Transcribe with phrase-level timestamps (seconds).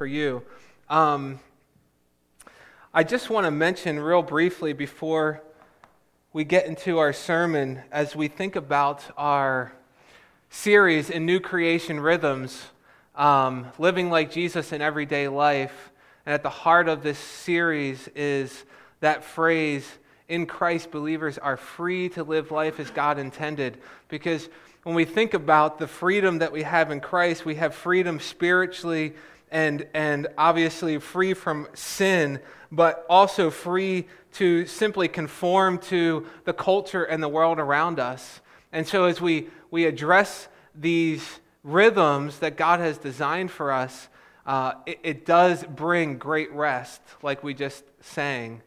[0.00, 0.42] for you.
[0.88, 1.40] Um,
[2.94, 5.42] I just want to mention real briefly before
[6.32, 9.74] we get into our sermon as we think about our
[10.48, 12.64] series in New Creation Rhythms,
[13.14, 15.92] um, living like Jesus in everyday life.
[16.24, 18.64] And at the heart of this series is
[19.00, 19.86] that phrase,
[20.30, 23.76] in Christ, believers are free to live life as God intended.
[24.08, 24.48] Because
[24.82, 29.12] when we think about the freedom that we have in Christ, we have freedom spiritually
[29.50, 32.40] and, and obviously free from sin,
[32.70, 38.40] but also free to simply conform to the culture and the world around us.
[38.72, 44.08] And so, as we, we address these rhythms that God has designed for us,
[44.46, 48.62] uh, it, it, does bring great rest, like we just sang,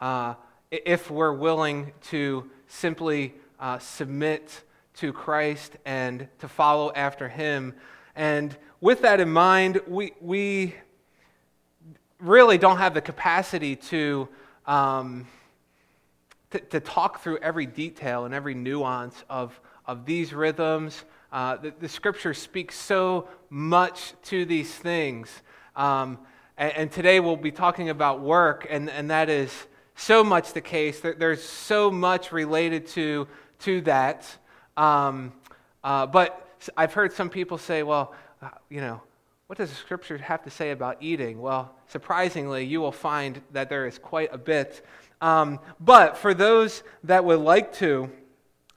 [0.00, 0.34] uh,
[0.70, 4.62] if we're willing to simply uh, submit
[4.94, 7.74] to Christ and to follow after Him.
[8.16, 10.74] And with that in mind, we, we
[12.18, 14.28] really don't have the capacity to,
[14.66, 15.24] um,
[16.50, 21.04] to, to, talk through every detail and every nuance of, of these rhythms.
[21.32, 25.30] Uh, the, the scripture speaks so much to these things.
[25.76, 26.18] Um,
[26.58, 29.52] and, and, today we'll be talking about work, and, and that is
[29.94, 30.98] so much the case.
[30.98, 33.28] There, there's so much related to,
[33.60, 34.26] to that.
[34.76, 35.32] Um,
[35.84, 39.00] uh, but I've heard some people say, well, uh, you know,
[39.46, 41.40] what does the scripture have to say about eating?
[41.40, 44.84] Well, surprisingly, you will find that there is quite a bit.
[45.20, 48.10] Um, but for those that would like to,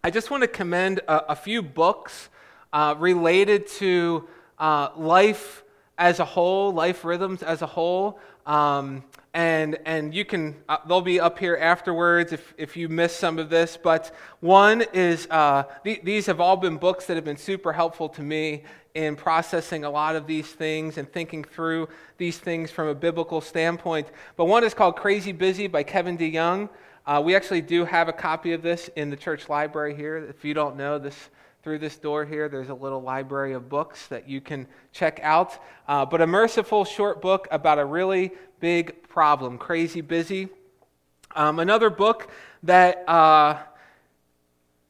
[0.04, 2.30] I just want to commend a, a few books
[2.74, 4.28] uh, related to
[4.60, 5.64] uh, life
[5.98, 8.20] as a whole, life rhythms as a whole.
[8.46, 13.20] Um, and and you can uh, they'll be up here afterwards if, if you missed
[13.20, 17.26] some of this but one is uh, th- these have all been books that have
[17.26, 18.64] been super helpful to me
[18.96, 23.40] in processing a lot of these things and thinking through these things from a biblical
[23.40, 26.68] standpoint but one is called crazy busy by kevin deyoung
[27.06, 30.44] uh, we actually do have a copy of this in the church library here if
[30.44, 31.30] you don't know this
[31.66, 35.58] through this door here, there's a little library of books that you can check out.
[35.88, 40.48] Uh, but a merciful short book about a really big problem Crazy Busy.
[41.36, 42.30] Um, another book
[42.62, 43.58] that uh,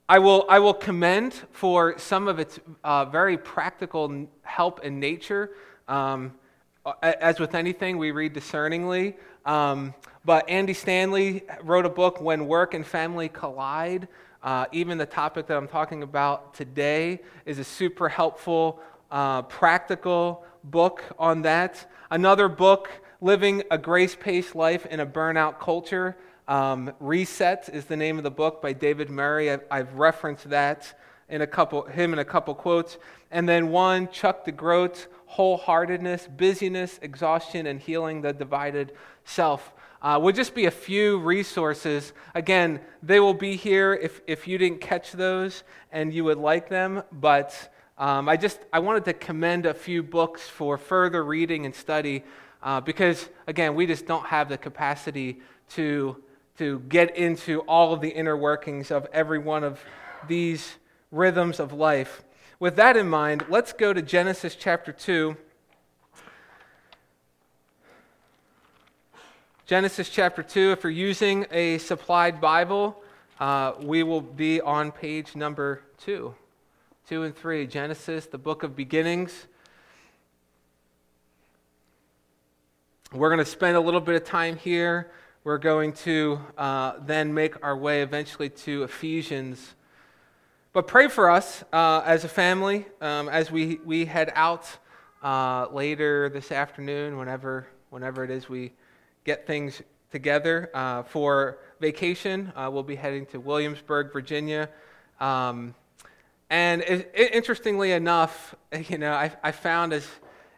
[0.08, 5.52] I, will, I will commend for some of its uh, very practical help in nature.
[5.88, 6.36] Um,
[7.02, 9.16] as with anything, we read discerningly.
[9.48, 14.08] Um, but Andy Stanley wrote a book, When Work and Family Collide.
[14.44, 18.80] Uh, even the topic that I'm talking about today is a super helpful,
[19.10, 21.92] uh, practical book on that.
[22.12, 26.16] Another book, Living a Grace Paced Life in a Burnout Culture.
[26.48, 29.52] Um, Reset is the name of the book by David Murray.
[29.52, 33.00] I've, I've, referenced that in a couple, him in a couple quotes.
[33.32, 38.92] And then one, Chuck DeGroat, Wholeheartedness, Busyness, Exhaustion, and Healing the Divided
[39.24, 39.74] Self
[40.04, 42.14] uh, would just be a few resources.
[42.36, 46.70] Again, they will be here if, if you didn't catch those and you would like
[46.70, 51.66] them, but um, I just I wanted to commend a few books for further reading
[51.66, 52.24] and study
[52.62, 55.40] uh, because, again, we just don't have the capacity
[55.70, 56.18] to,
[56.58, 59.80] to get into all of the inner workings of every one of
[60.28, 60.76] these
[61.12, 62.24] rhythms of life.
[62.60, 65.36] With that in mind, let's go to Genesis chapter 2.
[69.66, 73.02] Genesis chapter 2, if you're using a supplied Bible,
[73.40, 76.34] uh, we will be on page number 2.
[77.10, 77.68] 2 and 3.
[77.68, 79.48] Genesis, the book of beginnings.
[83.12, 85.12] We're going to spend a little bit of time here.
[85.46, 89.76] We're going to uh, then make our way eventually to Ephesians.
[90.74, 94.68] But pray for us uh, as a family um, as we, we head out
[95.22, 98.72] uh, later this afternoon, whenever, whenever it is we
[99.24, 102.52] get things together uh, for vacation.
[102.56, 104.68] Uh, we'll be heading to Williamsburg, Virginia.
[105.20, 105.76] Um,
[106.50, 108.56] and it, it, interestingly enough,
[108.90, 110.08] you know, I, I, found as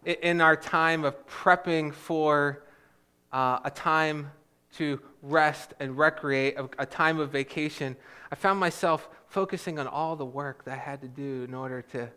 [0.06, 2.64] in our time of prepping for
[3.34, 4.32] uh, a time
[4.78, 7.96] to rest and recreate, a, a, time of vacation,
[8.32, 11.82] I found myself focusing on all the work that I had to do in order
[11.94, 12.10] to,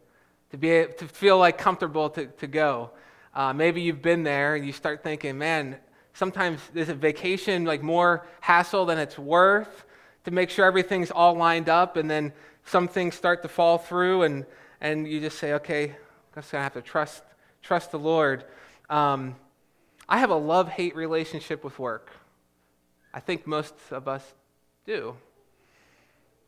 [0.51, 2.91] to be to feel like comfortable to, to go.
[3.35, 5.77] Uh, maybe you've been there and you start thinking, man,
[6.13, 9.85] Sometimes is a vacation like more hassle than it's worth
[10.25, 12.33] to make sure everything's all lined up, and then
[12.67, 14.45] some things start to fall through, and,
[14.81, 17.23] and you just say, okay, I'm just going to have to trust,
[17.63, 18.45] trust the Lord.
[18.91, 19.37] Um,
[20.09, 22.11] I have a love hate relationship with work.
[23.13, 24.23] I think most of us
[24.87, 25.17] do.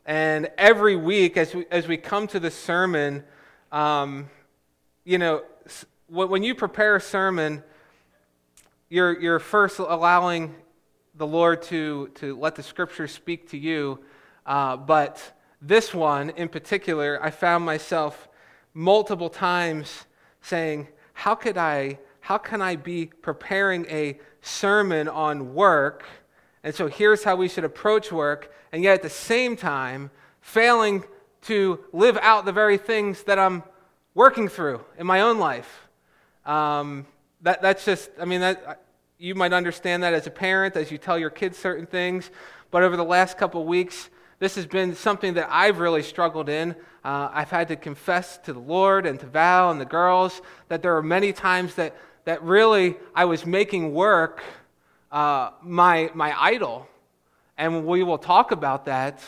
[0.05, 3.23] And every week, as we, as we come to the sermon,
[3.71, 4.29] um,
[5.03, 5.43] you know,
[6.07, 7.63] when you prepare a sermon,
[8.89, 10.55] you're, you're first allowing
[11.15, 13.99] the Lord to, to let the scripture speak to you.
[14.45, 15.21] Uh, but
[15.61, 18.29] this one in particular, I found myself
[18.73, 20.05] multiple times
[20.41, 26.05] saying, How could I, how can I be preparing a sermon on work?
[26.63, 30.11] And so here's how we should approach work, and yet at the same time,
[30.41, 31.03] failing
[31.43, 33.63] to live out the very things that I'm
[34.15, 35.87] working through in my own life.
[36.45, 37.05] Um,
[37.41, 38.81] that, that's just, I mean, that,
[39.17, 42.29] you might understand that as a parent as you tell your kids certain things.
[42.71, 46.75] But over the last couple weeks, this has been something that I've really struggled in.
[47.05, 50.81] Uh, I've had to confess to the Lord and to Val and the girls that
[50.81, 51.95] there are many times that,
[52.25, 54.43] that really I was making work
[55.13, 56.87] uh, my, my idol.
[57.57, 59.21] And we will talk about that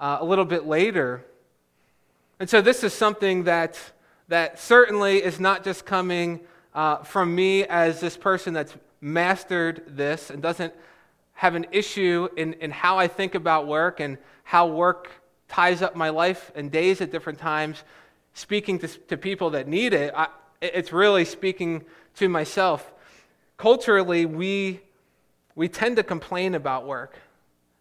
[0.00, 1.24] uh, a little bit later.
[2.40, 3.78] And so this is something that,
[4.28, 6.40] that certainly is not just coming
[6.74, 10.72] uh, from me as this person that's mastered this and doesn't
[11.34, 15.10] have an issue in, in how I think about work and how work
[15.46, 17.84] ties up my life and days at different times,
[18.32, 20.28] speaking to, to people that need it, I,
[20.62, 21.84] it's really speaking
[22.16, 22.90] to myself.
[23.58, 24.80] Culturally, we,
[25.54, 27.16] we tend to complain about work.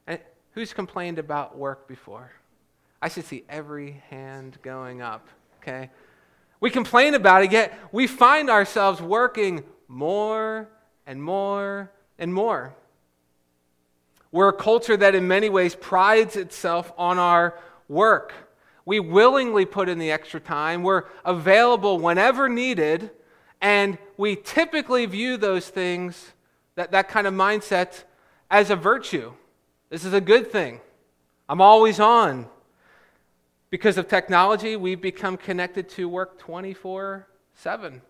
[0.08, 0.20] And
[0.54, 2.32] who's complained about work before?
[3.02, 5.28] I should see every hand going up,
[5.62, 5.90] okay?
[6.60, 10.70] We complain about it, yet we find ourselves working more
[11.08, 12.76] and more and more.
[14.32, 17.58] We're a culture that, in many ways, prides itself on our
[17.90, 18.34] work.
[18.86, 23.12] We willingly put in the extra time, we're available whenever needed,
[23.60, 26.34] and we typically view those things,
[26.76, 28.04] that, that kind of mindset,
[28.50, 29.32] as a virtue.
[29.90, 30.82] This is a good thing.
[31.48, 32.48] I'm always on.
[33.70, 38.02] Because of technology, we've become connected to work 24 7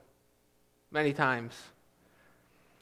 [0.91, 1.55] many times.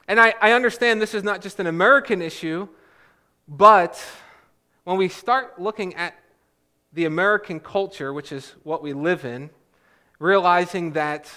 [0.08, 2.68] And I, I understand this is not just an American issue,
[3.48, 4.04] but
[4.84, 6.16] when we start looking at
[6.94, 9.50] the American culture, which is what we live in,
[10.18, 11.32] realizing that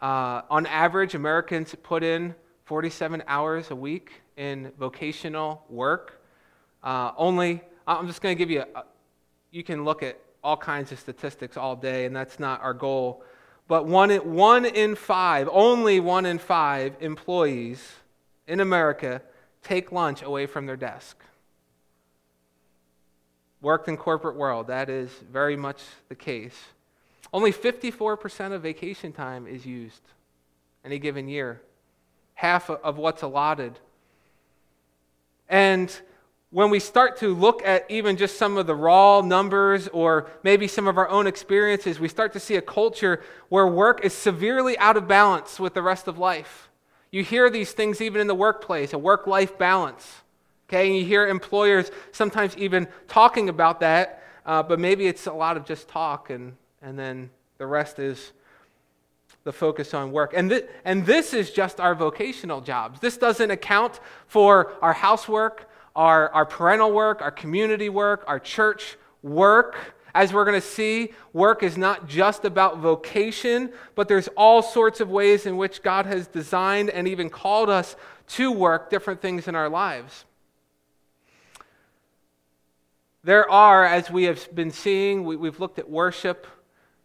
[0.00, 6.22] uh, on average, Americans put in 47 hours a week in vocational work.
[6.82, 8.84] Uh, only, I'm just going to give you, a,
[9.50, 13.22] you can look at all kinds of statistics all day, and that's not our goal.
[13.68, 17.92] But one one in five, only one in five employees
[18.46, 19.22] in America
[19.62, 21.18] take lunch away from their desk.
[23.62, 26.56] Worked in corporate world, that is very much the case.
[27.32, 30.02] Only 54% of vacation time is used
[30.84, 31.62] any given year,
[32.34, 33.78] half of what's allotted.
[35.48, 35.94] And
[36.50, 40.68] when we start to look at even just some of the raw numbers or maybe
[40.68, 44.78] some of our own experiences, we start to see a culture where work is severely
[44.78, 46.68] out of balance with the rest of life.
[47.10, 50.22] You hear these things even in the workplace, a work life balance.
[50.68, 55.32] Okay, and you hear employers sometimes even talking about that, uh, but maybe it's a
[55.32, 58.32] lot of just talk, and, and then the rest is
[59.44, 60.32] the focus on work.
[60.34, 63.00] And, th- and this is just our vocational jobs.
[63.00, 68.96] This doesn't account for our housework, our, our parental work, our community work, our church
[69.22, 69.76] work.
[70.14, 75.00] As we're going to see, work is not just about vocation, but there's all sorts
[75.00, 79.46] of ways in which God has designed and even called us to work different things
[79.48, 80.24] in our lives.
[83.24, 86.46] There are, as we have been seeing, we, have looked at worship,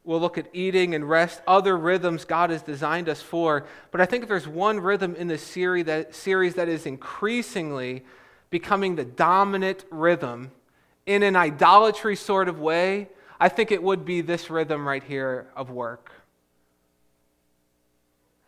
[0.09, 3.67] we'll look at eating and rest, other rhythms God has designed us for.
[3.91, 8.03] But I think if there's one rhythm in this series that, series that is increasingly
[8.49, 10.49] becoming the dominant rhythm
[11.05, 13.07] in an idolatry sort of way,
[13.39, 16.11] I think it would be this rhythm right here of work.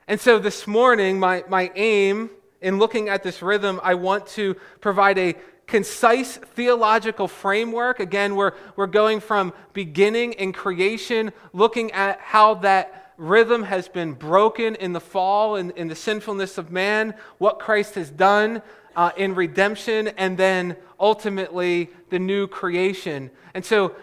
[0.07, 4.55] And so this morning, my, my aim in looking at this rhythm, I want to
[4.79, 5.35] provide a
[5.71, 8.01] concise theological framework.
[8.01, 14.11] Again, we're, we're going from beginning in creation, looking at how that rhythm has been
[14.11, 18.61] broken in the fall and in the sinfulness of man, what Christ has done
[18.97, 23.31] uh, in redemption, and then ultimately the new creation.
[23.53, 23.95] And so,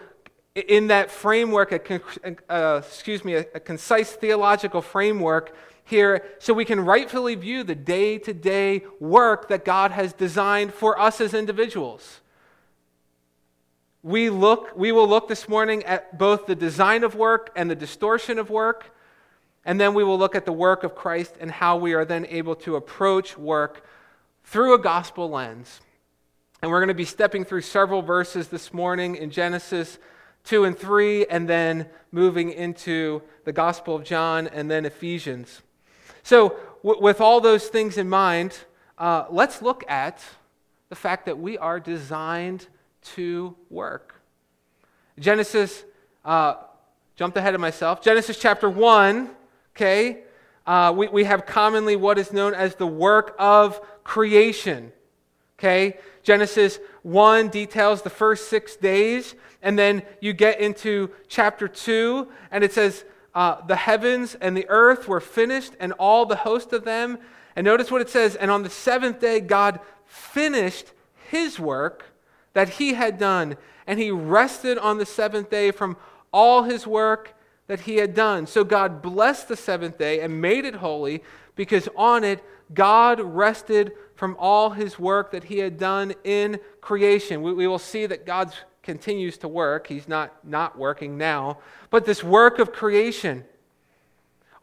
[0.55, 5.55] in that framework, a, uh, excuse me, a, a concise theological framework
[5.89, 10.73] here, so we can rightfully view the day to day work that God has designed
[10.73, 12.21] for us as individuals.
[14.01, 17.75] We, look, we will look this morning at both the design of work and the
[17.75, 18.95] distortion of work,
[19.65, 22.25] and then we will look at the work of Christ and how we are then
[22.27, 23.85] able to approach work
[24.45, 25.81] through a gospel lens.
[26.61, 29.97] And we're going to be stepping through several verses this morning in Genesis
[30.45, 35.61] 2 and 3, and then moving into the Gospel of John and then Ephesians.
[36.23, 38.57] So, w- with all those things in mind,
[38.97, 40.23] uh, let's look at
[40.89, 42.67] the fact that we are designed
[43.15, 44.15] to work.
[45.19, 45.83] Genesis,
[46.25, 46.55] uh,
[47.15, 48.01] jumped ahead of myself.
[48.01, 49.29] Genesis chapter 1,
[49.75, 50.23] okay,
[50.65, 54.91] uh, we, we have commonly what is known as the work of creation.
[55.57, 55.97] Okay?
[56.23, 62.63] Genesis 1 details the first six days, and then you get into chapter 2, and
[62.63, 63.03] it says,
[63.39, 67.17] uh, The heavens and the earth were finished, and all the host of them.
[67.55, 70.91] And notice what it says, and on the seventh day, God finished
[71.29, 72.03] his work
[72.53, 73.55] that he had done,
[73.87, 75.95] and he rested on the seventh day from
[76.33, 77.33] all his work
[77.67, 78.45] that he had done.
[78.45, 81.23] So God blessed the seventh day and made it holy
[81.55, 82.43] because on it
[82.73, 87.41] God rested from all his work that he had done in creation.
[87.41, 88.53] We, we will see that God
[88.89, 89.85] continues to work.
[89.85, 91.59] He's not not working now.
[91.91, 93.45] But this work of creation,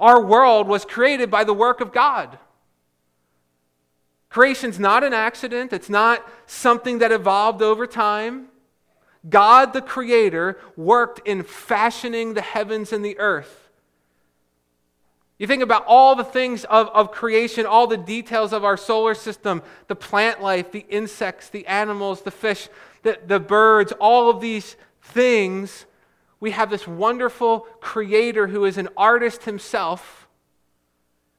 [0.01, 2.41] our world was created by the work of God.
[4.29, 8.49] Creation's not an accident, it's not something that evolved over time.
[9.29, 13.69] God the Creator worked in fashioning the heavens and the earth.
[15.39, 19.15] You think about all the things of, of creation, all the details of our solar
[19.15, 22.69] system, the plant life, the insects, the animals, the fish,
[23.07, 25.87] the, the birds, all of these things.
[26.41, 30.27] We have this wonderful creator who is an artist himself,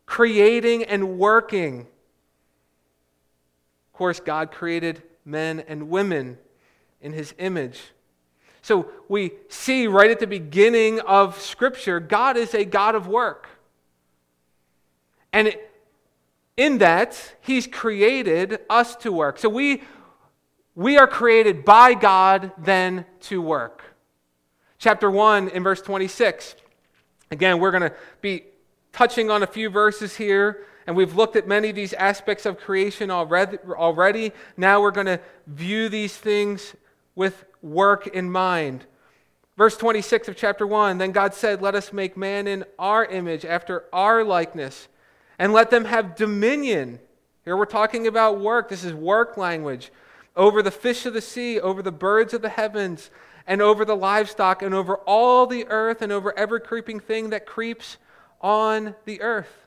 [0.05, 1.81] creating and working.
[1.81, 6.37] Of course, God created men and women
[7.01, 7.81] in his image.
[8.61, 13.47] So we see right at the beginning of Scripture, God is a God of work.
[15.33, 15.53] And
[16.55, 19.37] in that, he's created us to work.
[19.37, 19.83] So we,
[20.77, 23.83] we are created by God then to work.
[24.77, 26.55] Chapter 1 in verse 26.
[27.31, 28.43] Again, we're going to be
[28.93, 32.59] touching on a few verses here, and we've looked at many of these aspects of
[32.59, 34.31] creation already.
[34.55, 36.75] Now we're going to view these things
[37.15, 38.85] with work in mind.
[39.57, 43.45] Verse 26 of chapter 1 Then God said, Let us make man in our image,
[43.45, 44.89] after our likeness,
[45.39, 46.99] and let them have dominion.
[47.45, 48.69] Here we're talking about work.
[48.69, 49.91] This is work language.
[50.37, 53.09] Over the fish of the sea, over the birds of the heavens,
[53.45, 57.45] and over the livestock, and over all the earth, and over every creeping thing that
[57.45, 57.97] creeps
[58.39, 59.65] on the earth.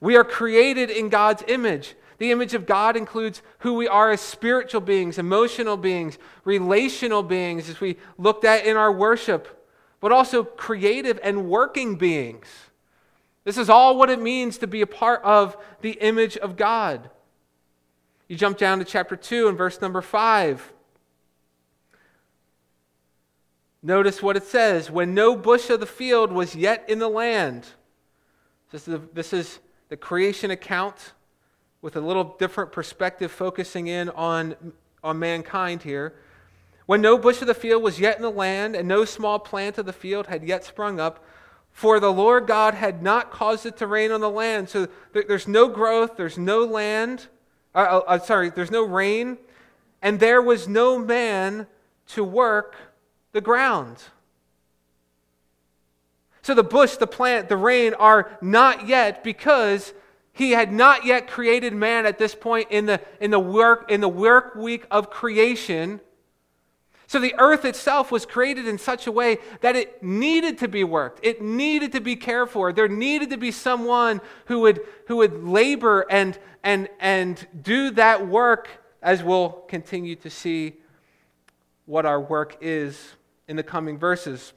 [0.00, 1.96] We are created in God's image.
[2.18, 7.68] The image of God includes who we are as spiritual beings, emotional beings, relational beings,
[7.68, 9.68] as we looked at in our worship,
[10.00, 12.46] but also creative and working beings.
[13.44, 17.10] This is all what it means to be a part of the image of God.
[18.28, 20.72] You jump down to chapter 2 and verse number 5.
[23.82, 27.66] Notice what it says when no bush of the field was yet in the land.
[28.70, 31.12] This is, the, this is the creation account
[31.80, 34.54] with a little different perspective, focusing in on,
[35.02, 36.14] on mankind here.
[36.86, 39.78] When no bush of the field was yet in the land, and no small plant
[39.78, 41.24] of the field had yet sprung up,
[41.70, 44.68] for the Lord God had not caused it to rain on the land.
[44.68, 47.28] So there's no growth, there's no land,
[47.74, 49.38] uh, uh, uh, sorry, there's no rain,
[50.02, 51.66] and there was no man
[52.08, 52.76] to work
[53.32, 54.02] the ground.
[56.42, 59.92] So the bush, the plant, the rain are not yet because
[60.32, 64.00] he had not yet created man at this point in the, in the, work, in
[64.00, 66.00] the work week of creation.
[67.08, 70.84] So the earth itself was created in such a way that it needed to be
[70.84, 71.24] worked.
[71.24, 72.70] It needed to be cared for.
[72.70, 78.28] There needed to be someone who would, who would labor and, and, and do that
[78.28, 78.68] work,
[79.02, 80.74] as we'll continue to see
[81.86, 83.14] what our work is
[83.48, 84.52] in the coming verses.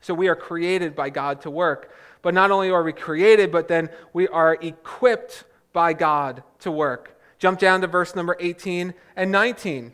[0.00, 1.94] So we are created by God to work.
[2.20, 7.16] But not only are we created, but then we are equipped by God to work.
[7.38, 9.92] Jump down to verse number 18 and 19.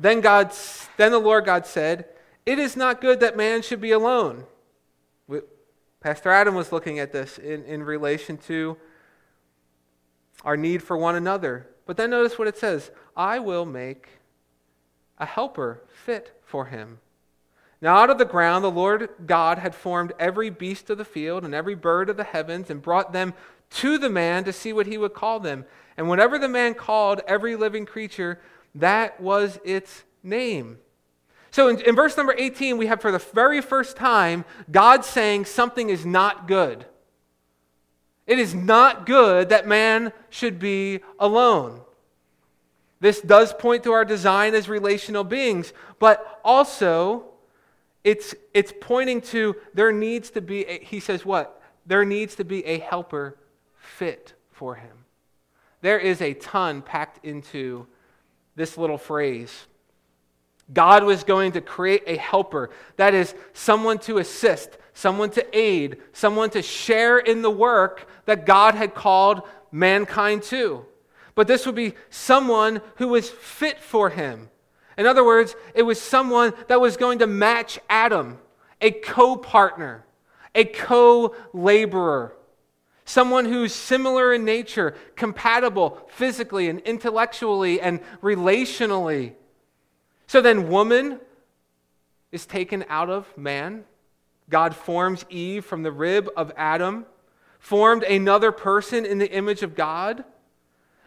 [0.00, 0.52] Then God
[0.96, 2.06] then the Lord God said,
[2.46, 4.46] "It is not good that man should be alone."
[6.00, 8.78] Pastor Adam was looking at this in, in relation to
[10.44, 11.66] our need for one another.
[11.84, 14.08] But then notice what it says I will make
[15.18, 17.00] a helper fit for him.
[17.82, 21.44] Now, out of the ground, the Lord God had formed every beast of the field
[21.44, 23.32] and every bird of the heavens and brought them
[23.70, 25.64] to the man to see what he would call them.
[25.96, 28.40] And whenever the man called every living creature,
[28.74, 30.78] that was its name.
[31.50, 35.46] So in, in, verse number 18, we have for the very first time God saying
[35.46, 36.86] something is not good.
[38.26, 41.80] It is not good that man should be alone.
[43.00, 47.24] This does point to our design as relational beings, but also
[48.04, 51.60] it's, it's pointing to there needs to be, a, he says, what?
[51.90, 53.36] there needs to be a helper
[53.76, 55.04] fit for him.
[55.80, 57.88] There is a ton packed into
[58.60, 59.66] this little phrase.
[60.72, 65.96] God was going to create a helper, that is, someone to assist, someone to aid,
[66.12, 70.84] someone to share in the work that God had called mankind to.
[71.34, 74.50] But this would be someone who was fit for him.
[74.98, 78.38] In other words, it was someone that was going to match Adam,
[78.80, 80.04] a co partner,
[80.54, 82.36] a co laborer,
[83.04, 89.34] someone who's similar in nature, compatible physically and intellectually and relationally.
[90.26, 91.20] So then, woman
[92.32, 93.84] is taken out of man.
[94.48, 97.06] God forms Eve from the rib of Adam,
[97.58, 100.24] formed another person in the image of God.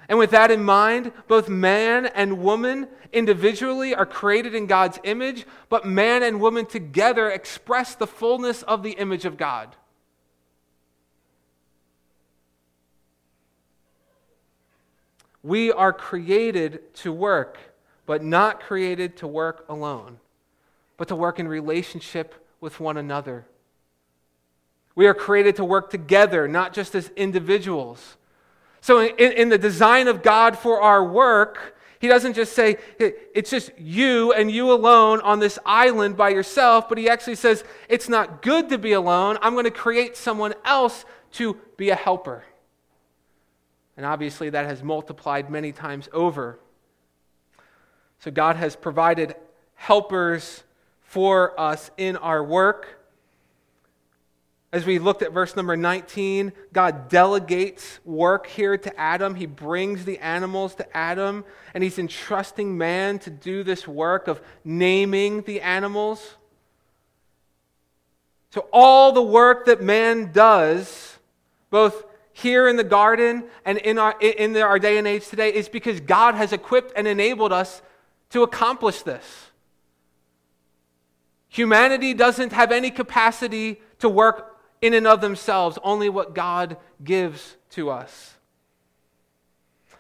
[0.10, 5.46] And with that in mind, both man and woman individually are created in God's image,
[5.70, 9.76] but man and woman together express the fullness of the image of God.
[15.44, 17.58] We are created to work,
[18.06, 20.20] but not created to work alone,
[20.98, 23.46] but to work in relationship with one another.
[24.96, 28.18] We are created to work together, not just as individuals.
[28.80, 33.50] So, in, in, the design of God for our work, He doesn't just say, it's
[33.50, 38.08] just you and you alone on this island by yourself, but He actually says, it's
[38.08, 39.38] not good to be alone.
[39.42, 42.44] I'm going to create someone else to be a helper.
[43.96, 46.60] And obviously, that has multiplied many times over.
[48.20, 49.36] So, God has provided
[49.76, 50.64] helpers
[51.02, 53.00] for us in our work.
[54.72, 59.36] As we looked at verse number 19, God delegates work here to Adam.
[59.36, 64.42] He brings the animals to Adam, and he's entrusting man to do this work of
[64.64, 66.38] naming the animals.
[68.50, 71.20] So, all the work that man does,
[71.70, 75.70] both here in the garden and in our, in our day and age today, is
[75.70, 77.82] because God has equipped and enabled us
[78.32, 79.52] to accomplish this.
[81.48, 87.56] Humanity doesn't have any capacity to work in and of themselves, only what God gives
[87.70, 88.34] to us.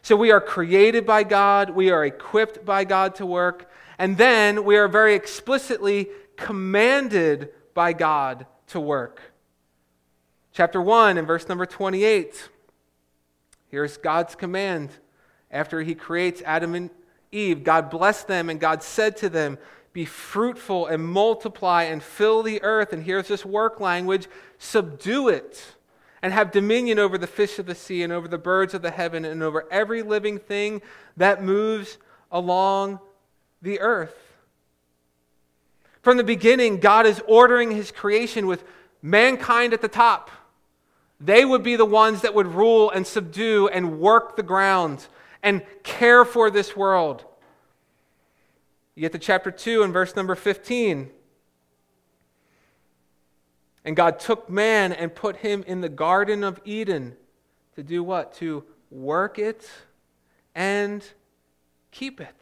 [0.01, 4.65] So we are created by God, we are equipped by God to work, and then
[4.65, 9.21] we are very explicitly commanded by God to work.
[10.53, 12.49] Chapter 1 and verse number 28.
[13.69, 14.91] Here's God's command.
[15.49, 16.91] After he creates Adam and
[17.31, 19.57] Eve, God blessed them, and God said to them,
[19.93, 22.93] be fruitful and multiply and fill the earth.
[22.93, 25.75] And here's this work language subdue it
[26.21, 28.91] and have dominion over the fish of the sea and over the birds of the
[28.91, 30.81] heaven and over every living thing
[31.17, 31.97] that moves
[32.31, 32.99] along
[33.61, 34.15] the earth.
[36.01, 38.63] From the beginning, God is ordering his creation with
[39.01, 40.31] mankind at the top.
[41.23, 45.07] They would be the ones that would rule and subdue and work the ground
[45.41, 47.23] and care for this world.
[48.95, 51.09] You get to chapter 2 and verse number 15.
[53.85, 57.15] And God took man and put him in the Garden of Eden
[57.75, 58.33] to do what?
[58.35, 59.69] To work it
[60.53, 61.05] and
[61.91, 62.35] keep it.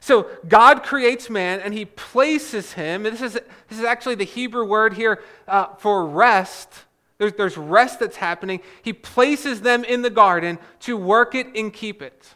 [0.00, 3.34] So God creates man and he places him, this is,
[3.68, 6.86] this is actually the Hebrew word here uh, for rest.
[7.18, 8.60] There's, there's rest that's happening.
[8.82, 12.34] He places them in the garden to work it and keep it.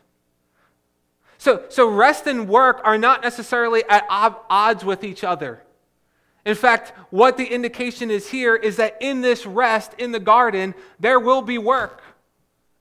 [1.38, 5.62] So, so rest and work are not necessarily at odds with each other.
[6.44, 10.74] In fact, what the indication is here is that in this rest in the garden,
[10.98, 12.02] there will be work,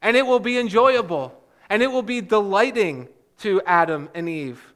[0.01, 3.07] and it will be enjoyable, and it will be delighting
[3.39, 4.73] to Adam and Eve.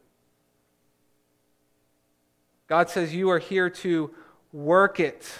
[2.67, 4.13] God says, You are here to
[4.51, 5.31] work it.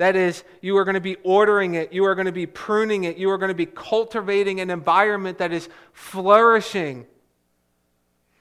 [0.00, 3.04] That is, you are going to be ordering it, you are going to be pruning
[3.04, 7.06] it, you are going to be cultivating an environment that is flourishing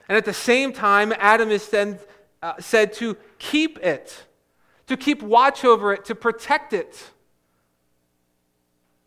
[0.10, 2.00] and at the same time, Adam is then,
[2.42, 4.26] uh, said to keep it,
[4.88, 7.12] to keep watch over it, to protect it,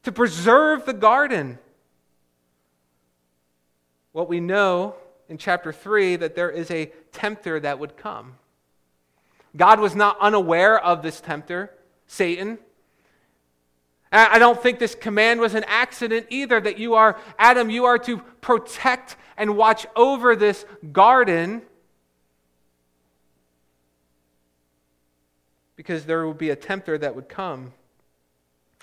[0.05, 1.59] to preserve the garden.
[4.13, 4.95] What we know
[5.29, 8.37] in chapter 3 that there is a tempter that would come.
[9.57, 11.73] God was not unaware of this tempter,
[12.13, 12.59] Satan.
[14.13, 17.99] I don't think this command was an accident either that you are, Adam, you are
[18.01, 21.63] to protect and watch over this garden
[25.75, 27.73] because there will be a tempter that would come.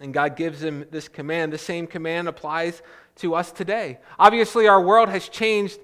[0.01, 1.53] And God gives him this command.
[1.53, 2.81] The same command applies
[3.17, 3.99] to us today.
[4.17, 5.77] Obviously, our world has changed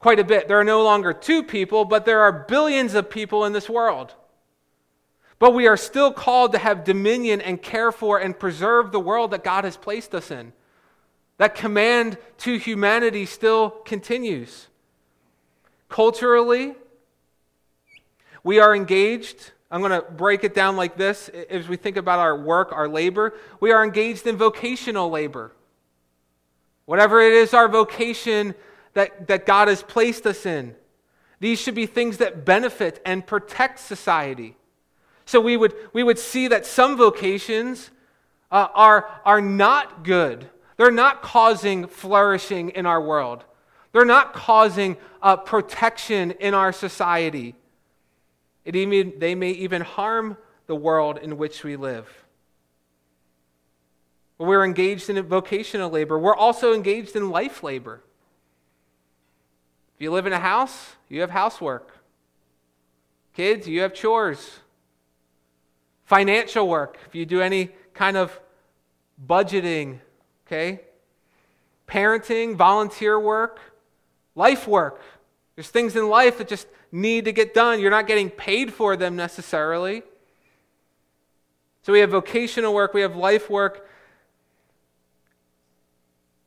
[0.00, 0.48] quite a bit.
[0.48, 4.14] There are no longer two people, but there are billions of people in this world.
[5.38, 9.30] But we are still called to have dominion and care for and preserve the world
[9.30, 10.52] that God has placed us in.
[11.36, 14.66] That command to humanity still continues.
[15.88, 16.74] Culturally,
[18.42, 19.52] we are engaged.
[19.70, 22.88] I'm going to break it down like this as we think about our work, our
[22.88, 23.34] labor.
[23.60, 25.52] We are engaged in vocational labor.
[26.86, 28.54] Whatever it is, our vocation
[28.94, 30.74] that, that God has placed us in,
[31.38, 34.56] these should be things that benefit and protect society.
[35.28, 37.90] So we would, we would see that some vocations
[38.50, 40.48] uh, are, are not good.
[40.78, 43.44] They're not causing flourishing in our world.
[43.92, 47.54] They're not causing uh, protection in our society.
[48.64, 52.08] It even, they may even harm the world in which we live.
[54.38, 56.18] We're engaged in vocational labor.
[56.18, 58.00] We're also engaged in life labor.
[59.94, 61.98] If you live in a house, you have housework.
[63.34, 64.60] Kids, you have chores
[66.08, 68.40] financial work, if you do any kind of
[69.26, 69.98] budgeting,
[70.46, 70.80] okay?
[71.86, 73.60] Parenting, volunteer work,
[74.34, 75.02] life work.
[75.54, 77.78] There's things in life that just need to get done.
[77.78, 80.02] You're not getting paid for them necessarily.
[81.82, 83.86] So we have vocational work, we have life work,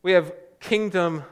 [0.02, 1.24] we have kingdom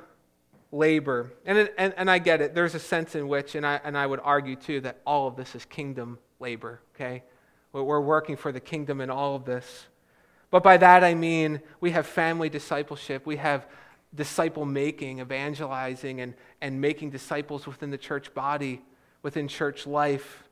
[0.72, 1.32] labor.
[1.48, 2.54] And, and, and I get it.
[2.54, 5.36] There's a sense in which, and I, and I would argue too, that all of
[5.36, 7.24] this is kingdom labor, okay?
[7.72, 9.86] We're working for the kingdom in all of this.
[10.52, 13.68] But by that I mean we have family discipleship, we have
[14.14, 18.82] disciple making, evangelizing, and, and making disciples within the church body,
[19.22, 20.44] within church life.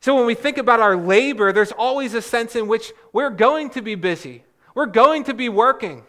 [0.00, 3.70] So when we think about our labor, there's always a sense in which we're going
[3.70, 6.04] to be busy, we're going to be working.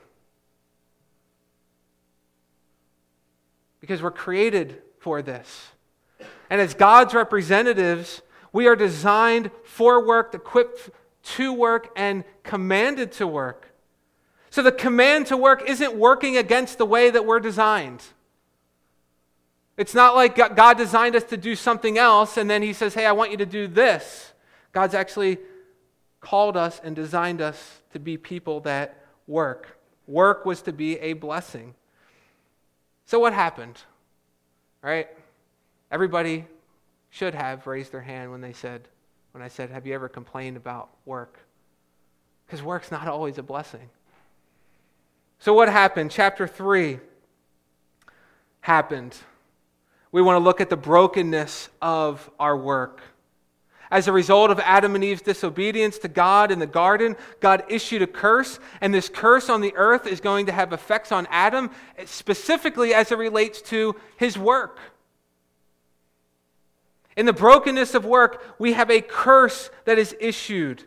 [3.79, 5.69] Because we're created for this.
[6.49, 8.21] And as God's representatives,
[8.57, 10.89] we are designed for work, equipped
[11.21, 13.71] to work, and commanded to work.
[14.49, 18.01] So the command to work isn't working against the way that we're designed.
[19.77, 23.05] It's not like God designed us to do something else and then He says, hey,
[23.05, 24.33] I want you to do this.
[24.71, 25.37] God's actually
[26.19, 29.77] called us and designed us to be people that work.
[30.07, 31.75] Work was to be a blessing.
[33.05, 33.79] So what happened?
[34.81, 35.09] Right?
[35.91, 36.47] Everybody
[37.09, 38.87] should have raised their hand when they said,
[39.31, 41.39] when I said, Have you ever complained about work?
[42.45, 43.89] Because work's not always a blessing.
[45.39, 46.11] So, what happened?
[46.11, 46.99] Chapter 3
[48.61, 49.15] happened.
[50.11, 53.01] We want to look at the brokenness of our work.
[53.89, 58.01] As a result of Adam and Eve's disobedience to God in the garden, God issued
[58.01, 61.71] a curse, and this curse on the earth is going to have effects on Adam,
[62.05, 64.79] specifically as it relates to his work.
[67.17, 70.83] In the brokenness of work, we have a curse that is issued.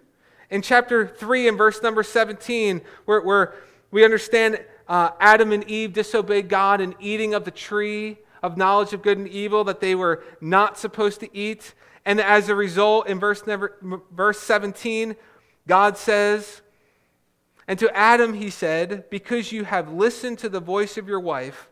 [0.48, 3.54] In chapter 3 and verse number 17, where, where
[3.90, 8.92] we understand uh, Adam and Eve disobeyed God in eating of the tree of knowledge
[8.92, 11.74] of good and evil that they were not supposed to eat.
[12.04, 13.42] And as a result, in verse,
[14.12, 15.16] verse 17,
[15.66, 16.62] God says,
[17.66, 21.68] And to Adam he said, Because you have listened to the voice of your wife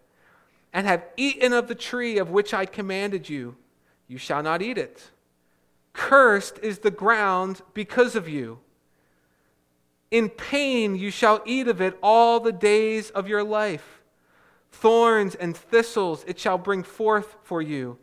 [0.72, 3.56] and have eaten of the tree of which I commanded you,
[4.08, 5.10] you shall not eat it.
[5.92, 8.58] Cursed is the ground because of you.
[10.10, 14.00] In pain you shall eat of it all the days of your life.
[14.72, 17.98] Thorns and thistles it shall bring forth for you,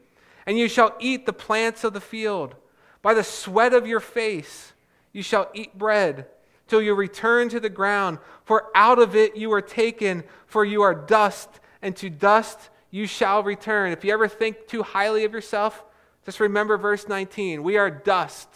[0.45, 2.55] and you shall eat the plants of the field.
[3.01, 4.73] By the sweat of your face
[5.11, 6.27] you shall eat bread
[6.67, 10.81] till you return to the ground, for out of it you are taken, for you
[10.81, 11.49] are dust,
[11.81, 13.91] and to dust you shall return.
[13.91, 15.83] If you ever think too highly of yourself,
[16.25, 17.63] just remember verse 19.
[17.63, 18.49] We are dust,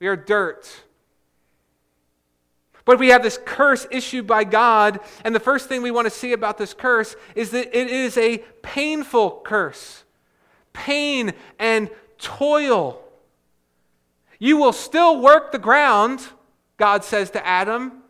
[0.00, 0.84] we are dirt.
[2.84, 6.10] But we have this curse issued by God, and the first thing we want to
[6.10, 10.04] see about this curse is that it is a painful curse.
[10.74, 11.88] Pain and
[12.18, 13.00] toil.
[14.38, 16.28] You will still work the ground,
[16.76, 18.02] God says to Adam,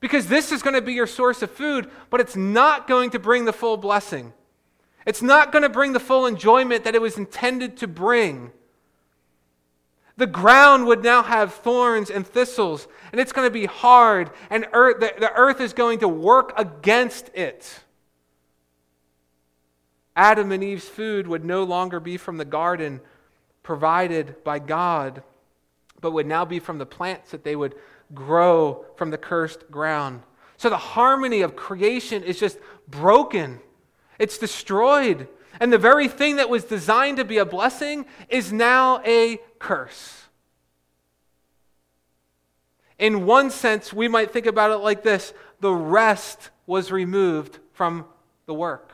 [0.00, 3.18] because this is going to be your source of food, but it's not going to
[3.18, 4.32] bring the full blessing.
[5.06, 8.52] It's not going to bring the full enjoyment that it was intended to bring.
[10.16, 14.66] The ground would now have thorns and thistles, and it's going to be hard, and
[14.72, 17.80] earth, the, the earth is going to work against it.
[20.16, 23.00] Adam and Eve's food would no longer be from the garden
[23.64, 25.22] provided by God,
[26.00, 27.74] but would now be from the plants that they would
[28.14, 30.22] grow from the cursed ground.
[30.56, 33.60] So the harmony of creation is just broken.
[34.18, 35.28] It's destroyed.
[35.60, 40.24] And the very thing that was designed to be a blessing is now a curse.
[42.98, 48.06] In one sense, we might think about it like this the rest was removed from
[48.46, 48.92] the work.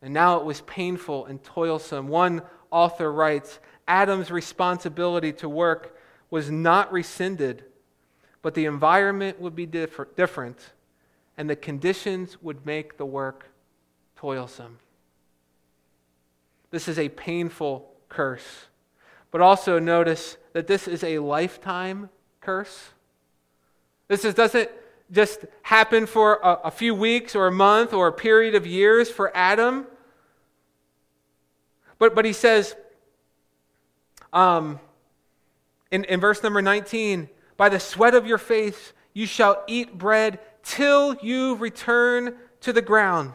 [0.00, 2.08] And now it was painful and toilsome.
[2.08, 5.96] One author writes Adam's responsibility to work
[6.30, 7.64] was not rescinded,
[8.42, 10.72] but the environment would be different,
[11.38, 13.46] and the conditions would make the work
[14.16, 14.80] toilsome.
[16.70, 18.66] This is a painful curse.
[19.30, 22.90] But also notice that this is a lifetime curse.
[24.08, 24.68] This is, doesn't
[25.12, 29.08] just happen for a, a few weeks or a month or a period of years
[29.08, 29.86] for Adam.
[32.00, 32.74] But, but he says
[34.32, 34.80] um,
[35.92, 40.40] in, in verse number 19, by the sweat of your face you shall eat bread
[40.68, 43.32] till you return to the ground.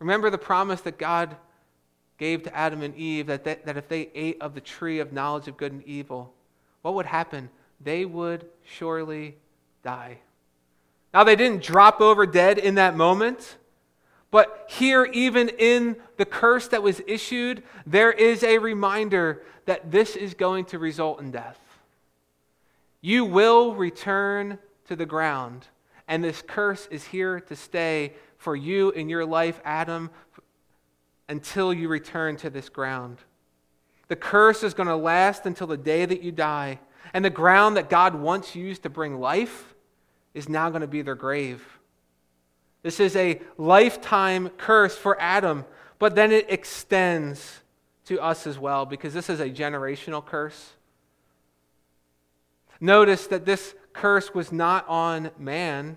[0.00, 1.36] Remember the promise that God
[2.18, 5.12] gave to Adam and Eve that, they, that if they ate of the tree of
[5.12, 6.34] knowledge of good and evil,
[6.82, 7.48] what would happen?
[7.80, 9.36] They would surely
[9.84, 10.18] die.
[11.14, 13.56] Now, they didn't drop over dead in that moment,
[14.32, 20.16] but here, even in the curse that was issued, there is a reminder that this
[20.16, 21.58] is going to result in death.
[23.00, 24.58] You will return
[24.88, 25.66] to the ground,
[26.06, 30.10] and this curse is here to stay for you in your life, Adam,
[31.28, 33.18] until you return to this ground.
[34.08, 36.80] The curse is going to last until the day that you die.
[37.12, 39.74] And the ground that God once used to bring life
[40.34, 41.64] is now going to be their grave.
[42.82, 45.64] This is a lifetime curse for Adam,
[45.98, 47.60] but then it extends
[48.06, 50.72] to us as well because this is a generational curse.
[52.80, 55.96] Notice that this curse was not on man,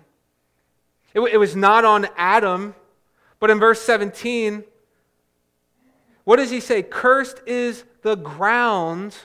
[1.14, 2.74] it, it was not on Adam,
[3.38, 4.64] but in verse 17,
[6.24, 6.82] what does he say?
[6.82, 9.16] Cursed is the ground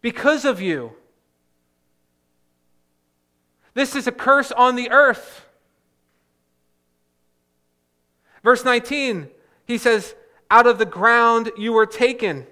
[0.00, 0.92] because of you.
[3.74, 5.46] This is a curse on the earth.
[8.42, 9.28] Verse 19,
[9.66, 10.14] he says,
[10.50, 12.46] Out of the ground you were taken.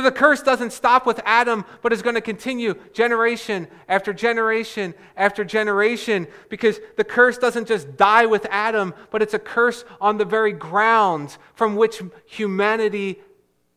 [0.00, 4.94] So the curse doesn't stop with Adam, but is going to continue generation after generation
[5.14, 10.16] after generation because the curse doesn't just die with Adam, but it's a curse on
[10.16, 13.20] the very ground from which humanity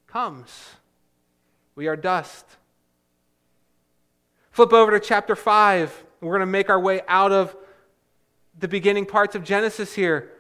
[0.08, 0.70] comes.
[1.76, 2.46] We are dust.
[4.52, 6.06] Flip over to chapter 5.
[6.22, 7.54] We're going to make our way out of
[8.58, 10.32] the beginning parts of Genesis here.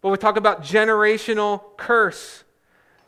[0.00, 2.44] But we talk about generational curse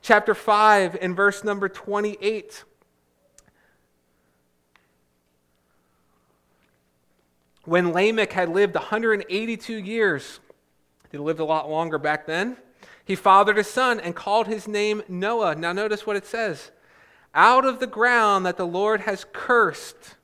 [0.04, 2.62] chapter 5 and verse number 28.
[7.64, 10.40] When Lamech had lived 182 years,
[11.10, 12.58] he lived a lot longer back then,
[13.06, 15.54] he fathered a son and called his name Noah.
[15.54, 16.70] Now, notice what it says
[17.34, 20.16] out of the ground that the Lord has cursed.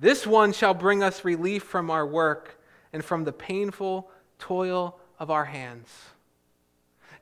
[0.00, 2.60] This one shall bring us relief from our work
[2.92, 5.88] and from the painful toil of our hands.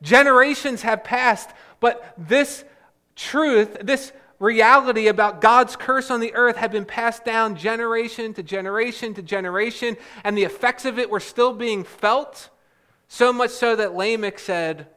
[0.03, 2.65] Generations have passed, but this
[3.15, 8.43] truth, this reality about God's curse on the earth had been passed down generation to
[8.43, 12.51] generation to generation, and the effects of it were still being felt.
[13.07, 14.89] So much so that Lamech said,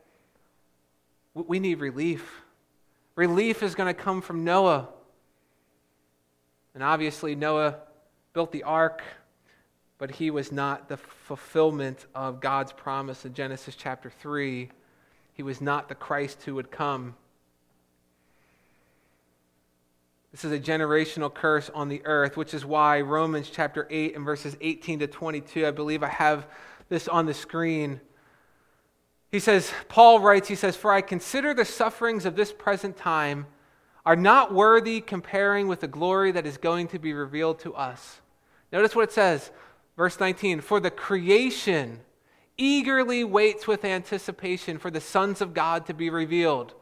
[1.35, 2.41] We need relief.
[3.15, 4.89] Relief is going to come from Noah.
[6.73, 7.77] And obviously, Noah
[8.33, 9.03] built the ark,
[9.99, 14.71] but he was not the fulfillment of God's promise in Genesis chapter 3
[15.35, 17.15] he was not the Christ who would come.
[20.31, 24.25] This is a generational curse on the earth, which is why Romans chapter 8 and
[24.25, 26.47] verses 18 to 22, I believe I have
[26.89, 28.01] this on the screen.
[29.31, 33.45] He says, Paul writes, he says, For I consider the sufferings of this present time
[34.05, 38.21] are not worthy comparing with the glory that is going to be revealed to us.
[38.71, 39.51] Notice what it says,
[39.97, 42.01] verse 19 For the creation
[42.57, 46.73] eagerly waits with anticipation for the sons of God to be revealed.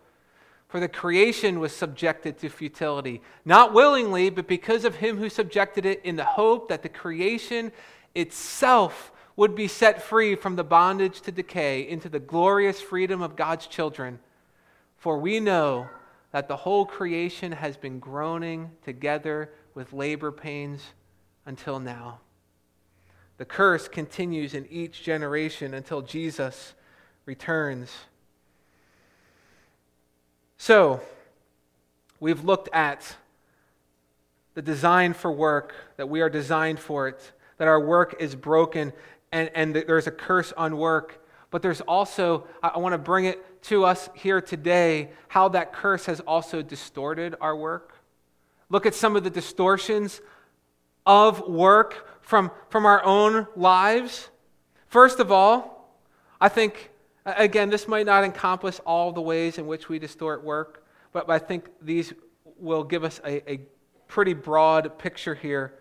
[0.67, 5.85] For the creation was subjected to futility, not willingly, but because of him who subjected
[5.85, 7.71] it, in the hope that the creation
[8.15, 13.35] itself would be set free from the bondage to decay into the glorious freedom of
[13.35, 14.19] God's children.
[14.97, 15.87] For we know
[16.31, 20.83] that the whole creation has been groaning together with labor pains
[21.45, 22.19] until now.
[23.37, 26.73] The curse continues in each generation until Jesus
[27.25, 27.91] returns.
[30.57, 31.01] So,
[32.19, 33.15] we've looked at
[34.53, 37.31] the design for work, that we are designed for it.
[37.57, 38.91] that our work is broken
[39.31, 41.25] and, and there's a curse on work.
[41.49, 46.05] But there's also, I want to bring it to us here today, how that curse
[46.07, 47.95] has also distorted our work.
[48.69, 50.21] Look at some of the distortions
[51.05, 54.29] of work from, from our own lives.
[54.87, 55.93] First of all,
[56.41, 56.89] I think,
[57.25, 61.37] again, this might not encompass all the ways in which we distort work, but I
[61.37, 62.13] think these
[62.57, 63.59] will give us a, a
[64.07, 65.73] pretty broad picture here.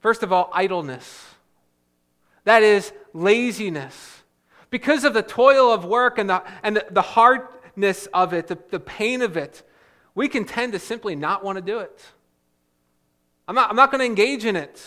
[0.00, 1.24] First of all, idleness.
[2.44, 4.22] That is laziness.
[4.70, 8.58] Because of the toil of work and the, and the, the hardness of it, the,
[8.70, 9.62] the pain of it,
[10.14, 12.04] we can tend to simply not want to do it.
[13.48, 14.84] I'm not, I'm not going to engage in it.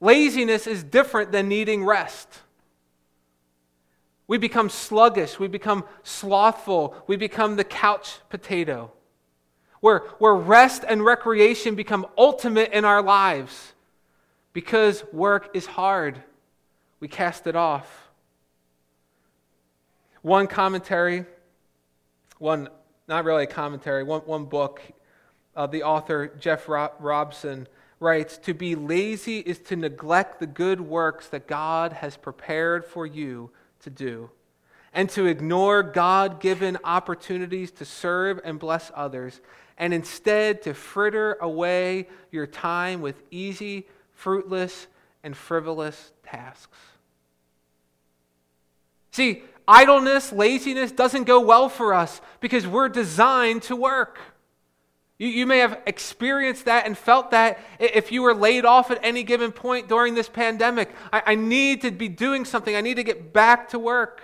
[0.00, 2.28] Laziness is different than needing rest.
[4.28, 8.90] We become sluggish, we become slothful, we become the couch potato
[9.80, 13.72] where, where rest and recreation become ultimate in our lives.
[14.52, 16.20] Because work is hard,
[16.98, 18.08] we cast it off.
[20.22, 21.24] One commentary,
[22.38, 22.68] one,
[23.06, 24.82] not really a commentary, one, one book,
[25.54, 27.68] uh, the author Jeff Robson
[28.00, 33.06] writes To be lazy is to neglect the good works that God has prepared for
[33.06, 34.30] you to do
[34.92, 39.40] and to ignore God given opportunities to serve and bless others
[39.78, 44.86] and instead to fritter away your time with easy, fruitless,
[45.22, 46.78] and frivolous tasks.
[49.10, 54.18] See, idleness, laziness doesn't go well for us because we're designed to work.
[55.18, 58.98] You, you may have experienced that and felt that if you were laid off at
[59.02, 60.90] any given point during this pandemic.
[61.12, 64.22] I, I need to be doing something, I need to get back to work.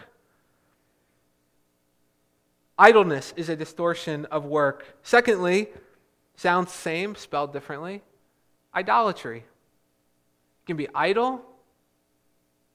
[2.79, 4.97] Idleness is a distortion of work.
[5.03, 5.69] Secondly,
[6.37, 8.03] sounds same, spelled differently,
[8.75, 9.37] idolatry.
[9.37, 11.43] You can be idle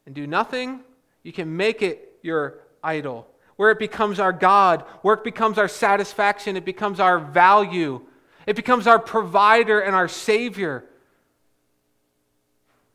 [0.06, 0.82] and do nothing.
[1.24, 6.56] You can make it your idol, where it becomes our God, work becomes our satisfaction,
[6.56, 8.02] it becomes our value,
[8.46, 10.86] it becomes our provider and our Savior.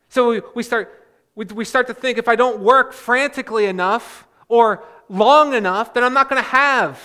[0.09, 4.27] So we, we, start, we, we start to think if I don't work frantically enough
[4.49, 6.97] or long enough then I'm not going to have.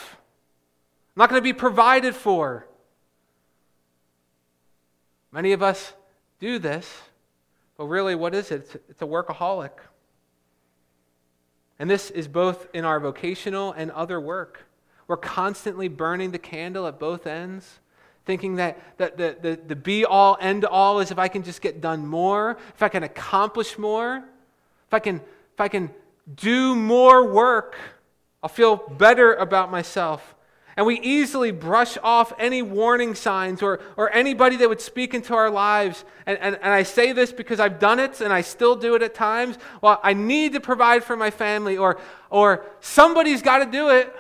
[1.15, 2.67] I'm not going to be provided for.
[5.31, 5.93] Many of us
[6.39, 7.01] do this,
[7.75, 8.83] but really, what is it?
[8.89, 9.71] It's a workaholic.
[11.79, 14.65] And this is both in our vocational and other work.
[15.07, 17.79] We're constantly burning the candle at both ends,
[18.25, 21.61] thinking that, that the, the, the be all, end all is if I can just
[21.61, 25.91] get done more, if I can accomplish more, if I can, if I can
[26.35, 27.77] do more work
[28.43, 30.35] I'll feel better about myself.
[30.77, 35.33] And we easily brush off any warning signs or, or anybody that would speak into
[35.33, 36.05] our lives.
[36.27, 39.01] And, and, and I say this because I've done it and I still do it
[39.01, 39.57] at times.
[39.81, 44.15] Well, I need to provide for my family, or, or somebody's got to do it.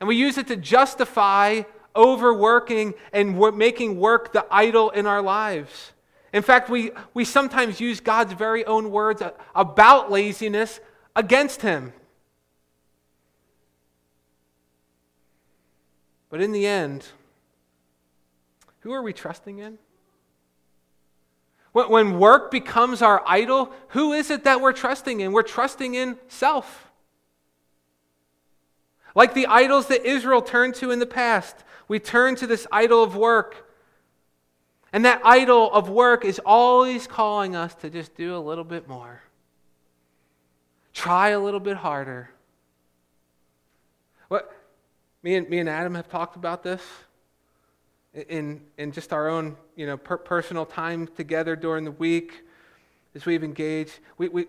[0.00, 1.62] And we use it to justify
[1.94, 5.92] overworking and making work the idol in our lives.
[6.32, 9.22] In fact, we, we sometimes use God's very own words
[9.54, 10.80] about laziness
[11.14, 11.92] against Him.
[16.28, 17.06] But in the end,
[18.80, 19.78] who are we trusting in?
[21.72, 25.32] When work becomes our idol, who is it that we're trusting in?
[25.32, 26.90] We're trusting in self.
[29.14, 31.56] Like the idols that Israel turned to in the past,
[31.88, 33.70] we turn to this idol of work.
[34.92, 38.88] And that idol of work is always calling us to just do a little bit
[38.88, 39.20] more,
[40.94, 42.30] try a little bit harder.
[44.28, 44.50] What,
[45.26, 46.80] me and, me and Adam have talked about this
[48.14, 52.44] in, in just our own you know, per- personal time together during the week
[53.12, 53.98] as we've engaged.
[54.18, 54.46] We, we,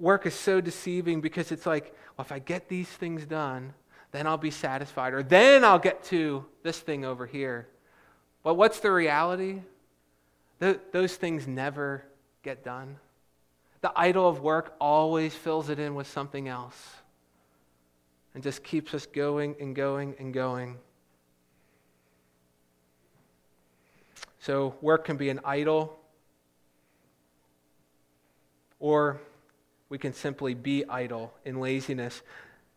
[0.00, 3.72] work is so deceiving because it's like, well, if I get these things done,
[4.10, 7.68] then I'll be satisfied, or then I'll get to this thing over here.
[8.42, 9.60] But what's the reality?
[10.58, 12.02] Th- those things never
[12.42, 12.96] get done.
[13.80, 16.76] The idol of work always fills it in with something else
[18.36, 20.76] and just keeps us going and going and going.
[24.40, 25.98] So, work can be an idol,
[28.78, 29.22] or
[29.88, 32.20] we can simply be idle in laziness.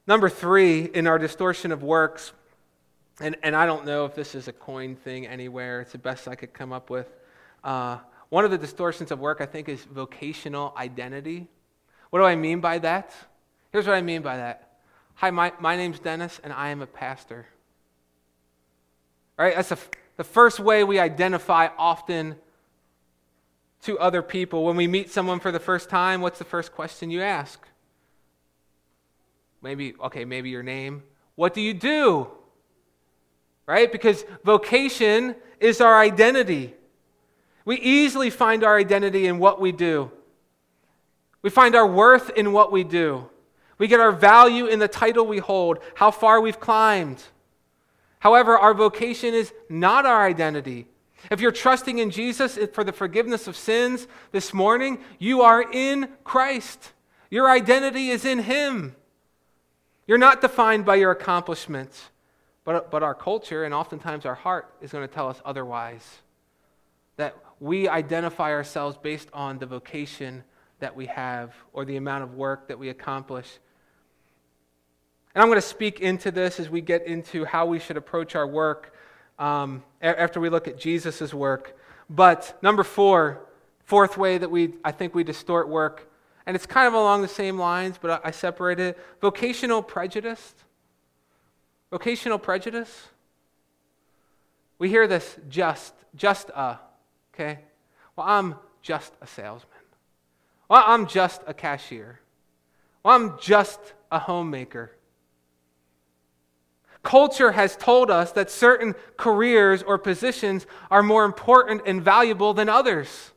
[0.07, 2.31] Number three, in our distortion of works,
[3.19, 6.29] and, and I don't know if this is a coin thing anywhere, it's the best
[6.29, 7.13] I could come up with.
[7.65, 7.97] Uh,
[8.29, 11.49] one of the distortions of work, I think, is vocational identity.
[12.11, 13.13] What do I mean by that?
[13.73, 14.68] Here's what I mean by that
[15.19, 17.45] Hi, my, my name's Dennis, and I am a pastor.
[19.37, 19.77] All right, that's the,
[20.15, 22.37] the first way we identify often
[23.83, 24.63] to other people.
[24.63, 27.59] When we meet someone for the first time, what's the first question you ask?
[29.61, 31.03] Maybe, okay, maybe your name.
[31.35, 32.29] What do you do?
[33.65, 33.91] Right?
[33.91, 36.75] Because vocation is our identity.
[37.65, 40.11] We easily find our identity in what we do.
[41.41, 43.29] We find our worth in what we do.
[43.79, 47.23] We get our value in the title we hold, how far we've climbed.
[48.19, 50.85] However, our vocation is not our identity.
[51.31, 56.09] If you're trusting in Jesus for the forgiveness of sins this morning, you are in
[56.23, 56.91] Christ.
[57.29, 58.95] Your identity is in Him.
[60.07, 62.09] You're not defined by your accomplishments,
[62.65, 66.19] but, but our culture and oftentimes our heart is going to tell us otherwise.
[67.17, 70.43] That we identify ourselves based on the vocation
[70.79, 73.59] that we have or the amount of work that we accomplish.
[75.39, 78.35] And I'm going to speak into this as we get into how we should approach
[78.35, 78.93] our work
[79.39, 81.77] um, after we look at Jesus' work.
[82.09, 83.47] But number four,
[83.85, 86.11] fourth way that we, I think we distort work,
[86.45, 90.55] and it's kind of along the same lines, but I, I separate it vocational prejudice.
[91.89, 93.07] Vocational prejudice.
[94.77, 96.79] We hear this just, just a,
[97.33, 97.59] okay?
[98.17, 99.71] Well, I'm just a salesman.
[100.67, 102.19] Well, I'm just a cashier.
[103.03, 103.79] Well, I'm just
[104.11, 104.91] a homemaker.
[107.03, 112.67] Culture has told us that certain careers or positions are more important and valuable than
[112.67, 113.31] others.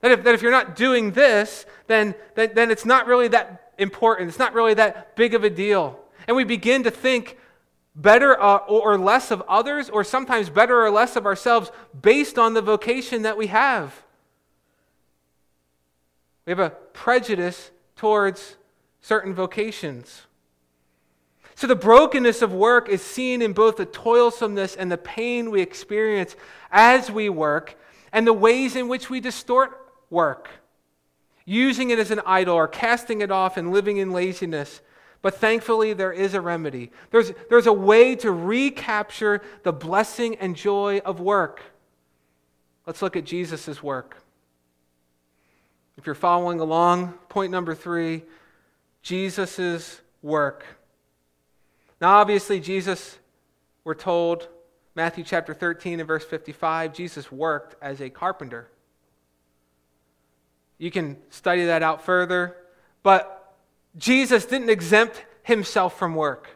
[0.00, 3.72] That if, that if you're not doing this, then, then, then it's not really that
[3.78, 4.28] important.
[4.28, 5.98] It's not really that big of a deal.
[6.26, 7.38] And we begin to think
[7.94, 11.70] better uh, or less of others, or sometimes better or less of ourselves
[12.00, 14.02] based on the vocation that we have.
[16.44, 18.56] We have a prejudice towards
[19.00, 20.22] certain vocations.
[21.56, 25.62] So, the brokenness of work is seen in both the toilsomeness and the pain we
[25.62, 26.36] experience
[26.70, 27.78] as we work,
[28.12, 29.70] and the ways in which we distort
[30.10, 30.50] work,
[31.46, 34.82] using it as an idol or casting it off and living in laziness.
[35.22, 36.92] But thankfully, there is a remedy.
[37.10, 41.62] There's, there's a way to recapture the blessing and joy of work.
[42.86, 44.18] Let's look at Jesus' work.
[45.96, 48.24] If you're following along, point number three
[49.00, 50.66] Jesus' work.
[52.00, 53.18] Now, obviously, Jesus,
[53.84, 54.48] we're told,
[54.94, 58.68] Matthew chapter 13 and verse 55, Jesus worked as a carpenter.
[60.78, 62.56] You can study that out further,
[63.02, 63.54] but
[63.96, 66.50] Jesus didn't exempt himself from work.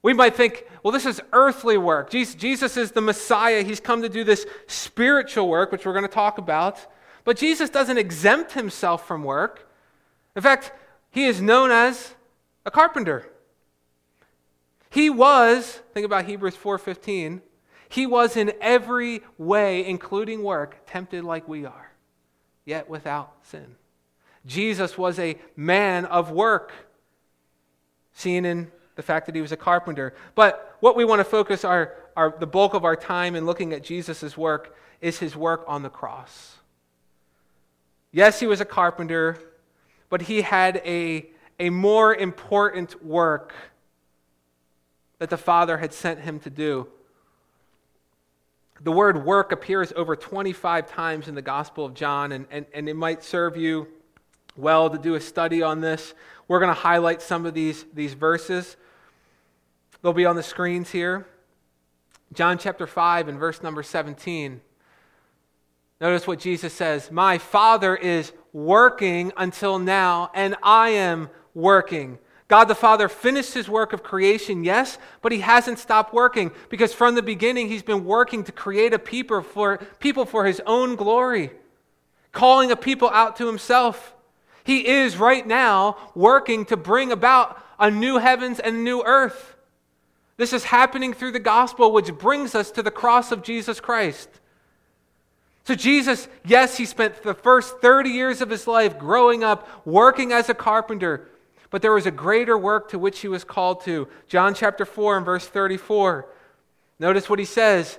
[0.00, 2.10] We might think, well, this is earthly work.
[2.10, 3.62] Jesus is the Messiah.
[3.62, 6.78] He's come to do this spiritual work, which we're going to talk about.
[7.24, 9.70] But Jesus doesn't exempt himself from work.
[10.34, 10.72] In fact,
[11.10, 12.14] he is known as
[12.64, 13.28] a carpenter.
[14.92, 17.40] He was, think about Hebrews 4:15,
[17.88, 21.92] he was in every way including work tempted like we are,
[22.66, 23.76] yet without sin.
[24.44, 26.72] Jesus was a man of work,
[28.12, 30.14] seen in the fact that he was a carpenter.
[30.34, 33.72] But what we want to focus our, our the bulk of our time in looking
[33.72, 36.56] at Jesus' work is his work on the cross.
[38.10, 39.38] Yes, he was a carpenter,
[40.10, 43.54] but he had a, a more important work
[45.22, 46.88] that the Father had sent him to do.
[48.80, 52.88] The word work appears over 25 times in the Gospel of John, and, and, and
[52.88, 53.86] it might serve you
[54.56, 56.14] well to do a study on this.
[56.48, 58.76] We're going to highlight some of these, these verses.
[60.02, 61.28] They'll be on the screens here.
[62.32, 64.60] John chapter 5 and verse number 17.
[66.00, 72.18] Notice what Jesus says My Father is working until now, and I am working.
[72.52, 76.92] God the Father finished his work of creation, yes, but he hasn't stopped working because
[76.92, 80.94] from the beginning he's been working to create a people for, people for his own
[80.94, 81.50] glory,
[82.30, 84.14] calling a people out to himself.
[84.64, 89.56] He is right now working to bring about a new heavens and new earth.
[90.36, 94.28] This is happening through the gospel, which brings us to the cross of Jesus Christ.
[95.64, 100.32] So, Jesus, yes, he spent the first 30 years of his life growing up, working
[100.32, 101.30] as a carpenter,
[101.72, 104.06] but there was a greater work to which he was called to.
[104.28, 106.28] John chapter 4 and verse 34.
[107.00, 107.98] Notice what he says.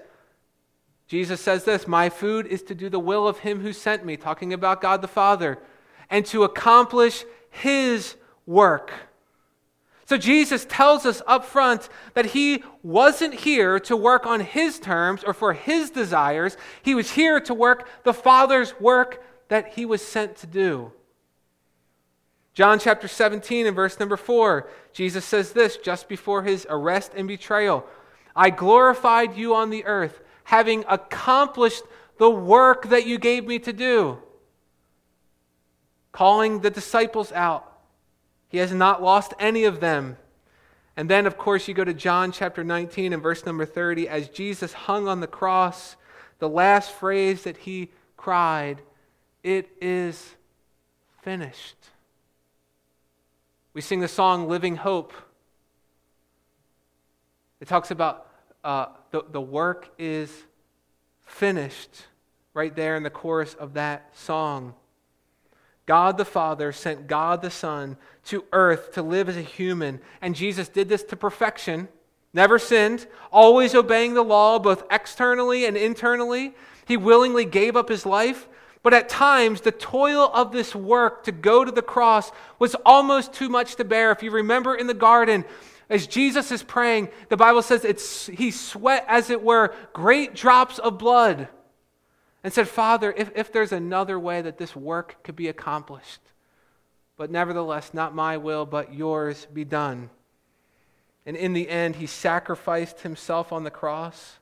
[1.07, 4.15] Jesus says this My food is to do the will of him who sent me,
[4.15, 5.57] talking about God the Father,
[6.11, 8.15] and to accomplish his
[8.45, 8.93] work.
[10.05, 15.23] So Jesus tells us up front that he wasn't here to work on his terms
[15.23, 16.57] or for his desires.
[16.83, 20.91] He was here to work the Father's work that he was sent to do.
[22.53, 27.27] John chapter 17 and verse number 4, Jesus says this just before his arrest and
[27.27, 27.85] betrayal
[28.35, 31.83] I glorified you on the earth, having accomplished
[32.17, 34.17] the work that you gave me to do.
[36.11, 37.69] Calling the disciples out.
[38.47, 40.17] He has not lost any of them.
[40.95, 44.07] And then, of course, you go to John chapter 19 and verse number 30.
[44.07, 45.95] As Jesus hung on the cross,
[46.39, 48.81] the last phrase that he cried,
[49.43, 50.35] It is
[51.21, 51.77] finished.
[53.73, 55.13] We sing the song Living Hope.
[57.59, 58.27] It talks about
[58.63, 60.31] uh, the, the work is
[61.25, 62.05] finished
[62.53, 64.75] right there in the chorus of that song.
[65.87, 70.35] God the Father sent God the Son to earth to live as a human, and
[70.35, 71.87] Jesus did this to perfection,
[72.31, 76.53] never sinned, always obeying the law, both externally and internally.
[76.85, 78.47] He willingly gave up his life,
[78.83, 83.33] but at times the toil of this work to go to the cross was almost
[83.33, 84.11] too much to bear.
[84.11, 85.45] If you remember in the garden,
[85.89, 90.79] as Jesus is praying, the Bible says it's, he sweat, as it were, great drops
[90.79, 91.47] of blood
[92.43, 96.19] and said, Father, if, if there's another way that this work could be accomplished,
[97.15, 100.09] but nevertheless, not my will, but yours be done.
[101.25, 104.39] And in the end, he sacrificed himself on the cross.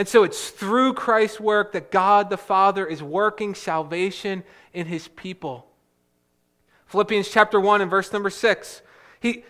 [0.00, 5.08] And so it's through Christ's work that God the Father is working salvation in his
[5.08, 5.66] people.
[6.86, 8.80] Philippians chapter 1 and verse number 6.
[9.20, 9.44] He,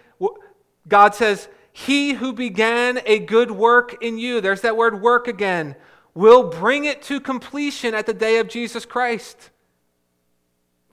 [0.88, 5.76] God says, He who began a good work in you, there's that word work again,
[6.14, 9.50] will bring it to completion at the day of Jesus Christ.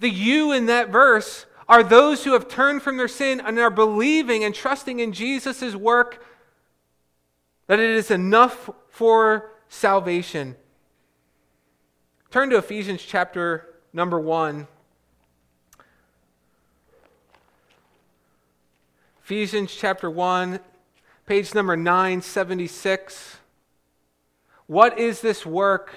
[0.02, 3.72] The you in that verse are those who have turned from their sin and are
[3.72, 6.24] believing and trusting in Jesus' work
[7.66, 10.56] that it is enough for salvation.
[12.32, 14.68] Turn to Ephesians chapter number 1.
[19.24, 20.60] Ephesians chapter 1,
[21.28, 23.38] page number 976.
[24.66, 25.94] What is this work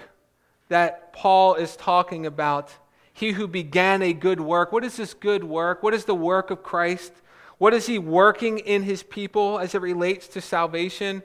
[0.68, 2.70] that Paul is talking about?
[3.14, 4.72] He who began a good work.
[4.72, 5.82] What is this good work?
[5.82, 7.14] What is the work of Christ?
[7.56, 11.22] What is he working in his people as it relates to salvation?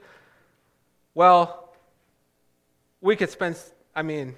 [1.14, 1.64] Well,
[3.06, 3.56] we could spend,
[3.94, 4.34] I mean,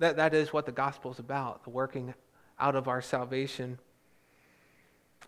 [0.00, 2.12] that, that is what the gospel is about, the working
[2.58, 3.78] out of our salvation.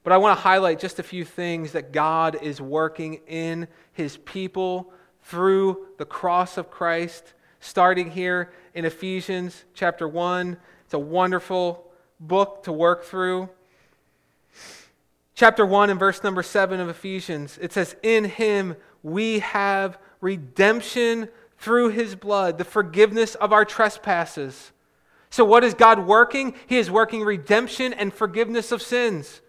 [0.03, 4.17] But I want to highlight just a few things that God is working in his
[4.17, 10.57] people through the cross of Christ, starting here in Ephesians chapter 1.
[10.85, 13.49] It's a wonderful book to work through.
[15.37, 18.75] Chapter 1 and verse number 7 of Ephesians, it says, In him
[19.05, 21.29] we have redemption
[21.63, 24.73] through his blood, the forgiveness of our trespasses.
[25.31, 26.55] So, what is God working?
[26.67, 29.41] He is working redemption and forgiveness of sins.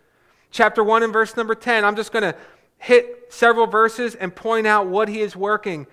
[0.52, 2.36] Chapter 1 and verse number 10, I'm just going to
[2.78, 5.88] hit several verses and point out what he is working.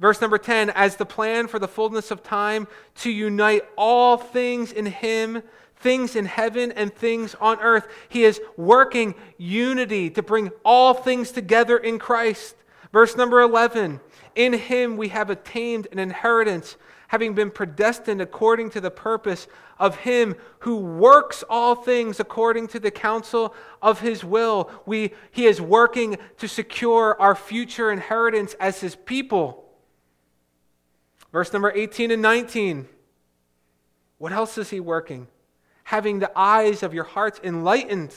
[0.00, 2.66] Verse number 10 as the plan for the fullness of time
[2.96, 5.44] to unite all things in him,
[5.76, 7.86] things in heaven and things on earth.
[8.08, 12.56] He is working unity to bring all things together in Christ.
[12.92, 14.00] Verse number 11
[14.34, 16.76] in him we have attained an inheritance
[17.10, 19.48] having been predestined according to the purpose
[19.80, 23.52] of him who works all things according to the counsel
[23.82, 24.70] of his will.
[24.86, 29.64] We, he is working to secure our future inheritance as his people.
[31.32, 32.86] Verse number 18 and 19.
[34.18, 35.26] What else is he working?
[35.84, 38.14] Having the eyes of your hearts enlightened.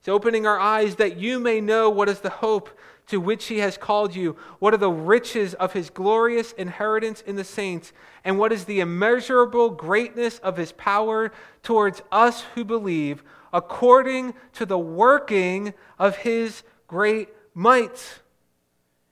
[0.00, 2.68] He's opening our eyes that you may know what is the hope
[3.08, 4.36] to which he has called you?
[4.58, 7.92] What are the riches of his glorious inheritance in the saints?
[8.24, 11.32] And what is the immeasurable greatness of his power
[11.62, 18.20] towards us who believe, according to the working of his great might?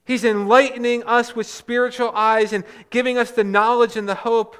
[0.04, 4.56] He's enlightening us with spiritual eyes and giving us the knowledge and the hope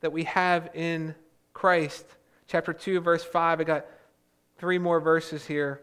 [0.00, 1.14] that we have in
[1.52, 2.06] Christ.
[2.46, 3.60] Chapter 2, verse 5.
[3.60, 3.86] I got
[4.56, 5.82] three more verses here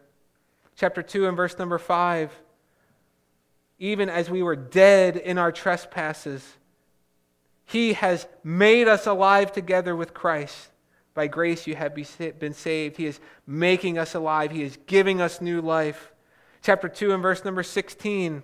[0.75, 2.31] chapter 2 and verse number 5.
[3.77, 6.57] Even as we were dead in our trespasses,
[7.65, 10.69] he has made us alive together with Christ.
[11.13, 12.97] By grace you have been saved.
[12.97, 14.51] He is making us alive.
[14.51, 16.11] He is giving us new life.
[16.61, 18.43] Chapter 2 and verse number 16.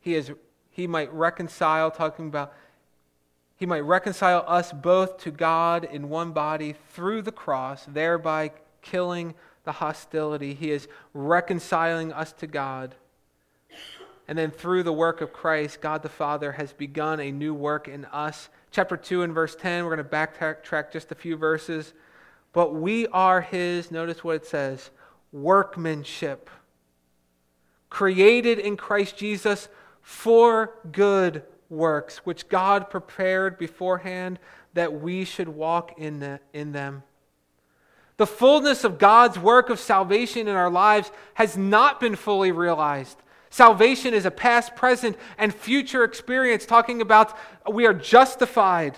[0.00, 0.32] He, is,
[0.70, 2.52] he might reconcile, talking about
[3.62, 8.50] he might reconcile us both to God in one body through the cross, thereby
[8.80, 10.52] killing the hostility.
[10.52, 12.96] He is reconciling us to God.
[14.26, 17.86] And then through the work of Christ, God the Father has begun a new work
[17.86, 18.48] in us.
[18.72, 21.94] Chapter 2 and verse 10, we're going to backtrack just a few verses.
[22.52, 24.90] But we are His, notice what it says,
[25.30, 26.50] workmanship,
[27.90, 29.68] created in Christ Jesus
[30.00, 34.38] for good works, which God prepared beforehand
[34.74, 37.02] that we should walk in, the, in them.
[38.18, 43.16] The fullness of God's work of salvation in our lives has not been fully realized.
[43.50, 47.36] Salvation is a past, present, and future experience, talking about
[47.70, 48.96] we are justified,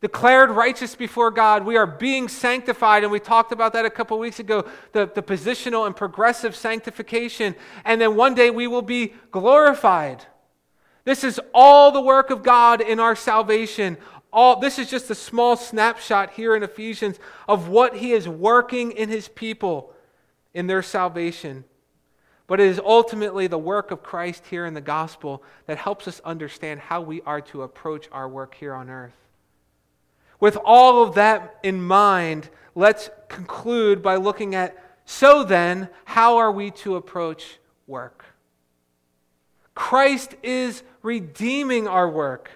[0.00, 1.64] declared righteous before God.
[1.64, 5.22] We are being sanctified, and we talked about that a couple weeks ago the, the
[5.22, 7.54] positional and progressive sanctification.
[7.84, 10.26] And then one day we will be glorified.
[11.04, 13.96] This is all the work of God in our salvation.
[14.32, 18.92] All, this is just a small snapshot here in Ephesians of what he is working
[18.92, 19.92] in his people
[20.54, 21.64] in their salvation.
[22.46, 26.20] But it is ultimately the work of Christ here in the gospel that helps us
[26.24, 29.14] understand how we are to approach our work here on earth.
[30.40, 34.76] With all of that in mind, let's conclude by looking at
[35.10, 38.19] so then, how are we to approach work?
[39.80, 42.50] Christ is redeeming our work.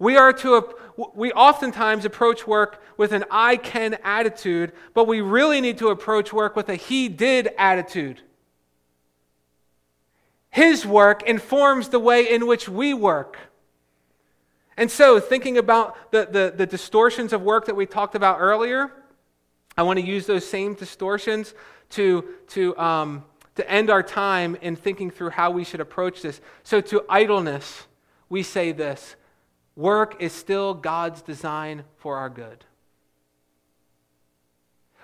[0.00, 0.74] We are to
[1.14, 6.32] we oftentimes approach work with an I can attitude, but we really need to approach
[6.32, 8.20] work with a he did attitude.
[10.50, 13.38] His work informs the way in which we work.
[14.76, 18.90] And so, thinking about the, the, the distortions of work that we talked about earlier,
[19.76, 21.54] I want to use those same distortions
[21.90, 23.24] to, to, um,
[23.56, 26.40] to end our time in thinking through how we should approach this.
[26.62, 27.86] So, to idleness,
[28.28, 29.16] we say this
[29.74, 32.64] Work is still God's design for our good.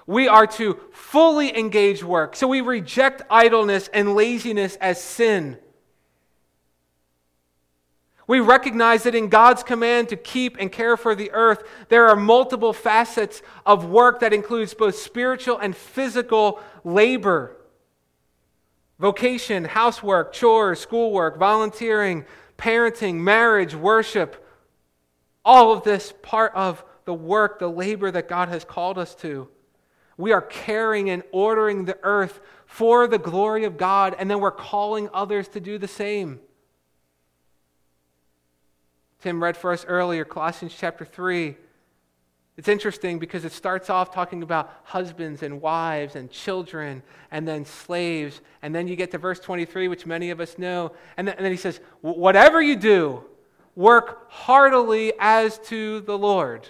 [0.06, 2.34] We are to fully engage work.
[2.34, 5.58] So we reject idleness and laziness as sin.
[8.26, 12.16] We recognize that in God's command to keep and care for the earth, there are
[12.16, 17.56] multiple facets of work that includes both spiritual and physical labor
[19.02, 22.24] vocation, housework, chores, schoolwork, volunteering,
[22.56, 24.46] parenting, marriage, worship,
[25.44, 29.48] all of this part of the work, the labor that God has called us to.
[30.16, 34.52] We are caring and ordering the earth for the glory of God, and then we're
[34.52, 36.38] calling others to do the same.
[39.20, 41.56] Tim read for us earlier, Colossians chapter 3.
[42.56, 47.64] It's interesting because it starts off talking about husbands and wives and children and then
[47.64, 48.42] slaves.
[48.60, 50.92] And then you get to verse 23, which many of us know.
[51.16, 53.24] And then, and then he says, Whatever you do,
[53.74, 56.68] work heartily as to the Lord.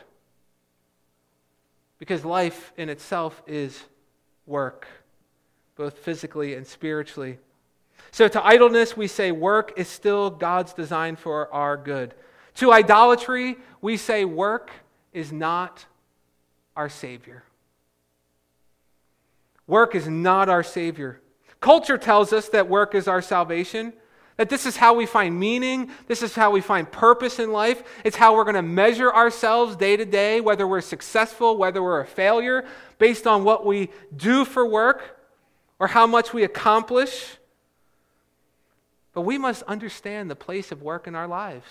[1.99, 3.83] Because life in itself is
[4.47, 4.87] work,
[5.77, 7.39] both physically and spiritually.
[8.13, 12.15] So to idleness, we say work is still God's design for our good.
[12.57, 14.71] To idolatry, we say work
[15.13, 15.87] is not
[16.77, 17.45] our Savior.
[19.67, 21.21] Work is not our Savior.
[21.61, 23.93] Culture tells us that work is our salvation.
[24.37, 27.83] That this is how we find meaning, this is how we find purpose in life.
[28.03, 32.01] It's how we're going to measure ourselves day to day, whether we're successful, whether we're
[32.01, 32.65] a failure,
[32.99, 35.21] based on what we do for work
[35.79, 37.37] or how much we accomplish.
[39.13, 41.67] But we must understand the place of work in our lives.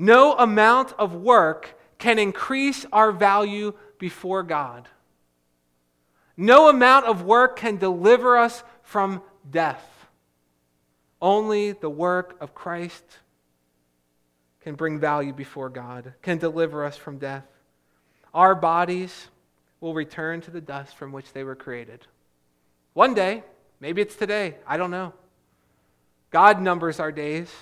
[0.00, 4.88] No amount of work can increase our value before God.
[6.38, 9.20] No amount of work can deliver us from
[9.50, 9.86] death.
[11.20, 13.04] Only the work of Christ
[14.62, 17.44] can bring value before God, can deliver us from death.
[18.32, 19.28] Our bodies
[19.82, 22.06] will return to the dust from which they were created.
[22.94, 23.44] One day,
[23.80, 25.12] maybe it's today, I don't know.
[26.30, 27.52] God numbers our days.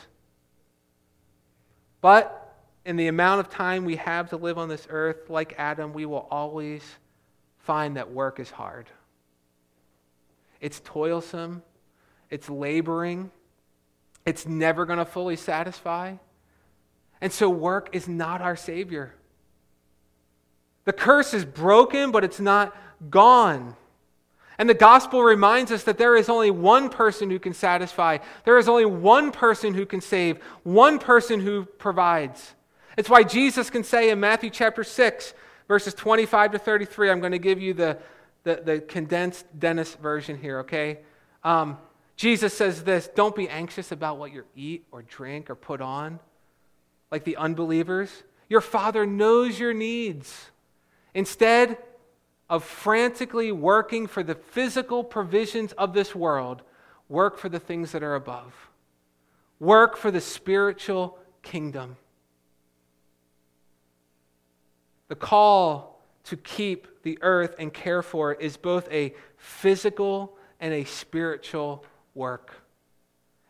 [2.00, 5.92] But in the amount of time we have to live on this earth, like Adam,
[5.92, 6.82] we will always
[7.58, 8.86] find that work is hard.
[10.60, 11.62] It's toilsome,
[12.30, 13.30] it's laboring,
[14.24, 16.14] it's never going to fully satisfy.
[17.20, 19.14] And so, work is not our Savior.
[20.84, 22.76] The curse is broken, but it's not
[23.10, 23.76] gone.
[24.58, 28.58] And the gospel reminds us that there is only one person who can satisfy, there
[28.58, 32.54] is only one person who can save, one person who provides.
[32.96, 35.32] It's why Jesus can say in Matthew chapter 6,
[35.68, 37.98] verses 25 to 33, I'm going to give you the,
[38.42, 40.98] the, the condensed Dennis version here, okay?
[41.44, 41.78] Um,
[42.16, 46.18] Jesus says this don't be anxious about what you eat or drink or put on,
[47.12, 48.10] like the unbelievers.
[48.48, 50.50] Your Father knows your needs.
[51.14, 51.78] Instead
[52.48, 56.62] of frantically working for the physical provisions of this world,
[57.08, 58.54] work for the things that are above.
[59.60, 61.96] Work for the spiritual kingdom.
[65.08, 70.74] The call to keep the earth and care for it is both a physical and
[70.74, 71.84] a spiritual
[72.14, 72.62] work.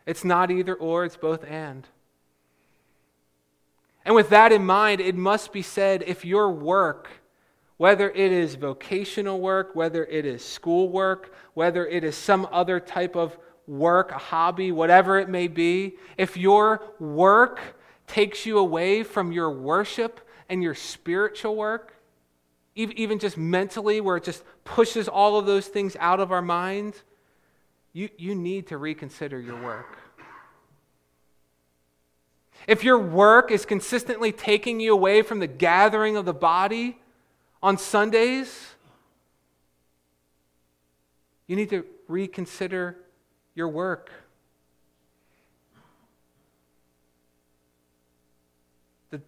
[0.05, 1.87] It's not either or, it's both and.
[4.05, 7.09] And with that in mind, it must be said if your work,
[7.79, 12.77] whether it is vocational work, whether it is school work, whether it is some other
[12.77, 17.61] type of work, a hobby, whatever it may be, if your work
[18.05, 20.19] takes you away from your worship
[20.49, 21.93] and your spiritual work,
[22.75, 27.01] even just mentally, where it just pushes all of those things out of our mind,
[27.93, 29.97] you, you need to reconsider your work.
[32.67, 36.97] If your work is consistently taking you away from the gathering of the body
[37.61, 38.75] on Sundays,
[41.47, 42.95] you need to reconsider
[43.55, 44.11] your work.
[49.09, 49.21] The,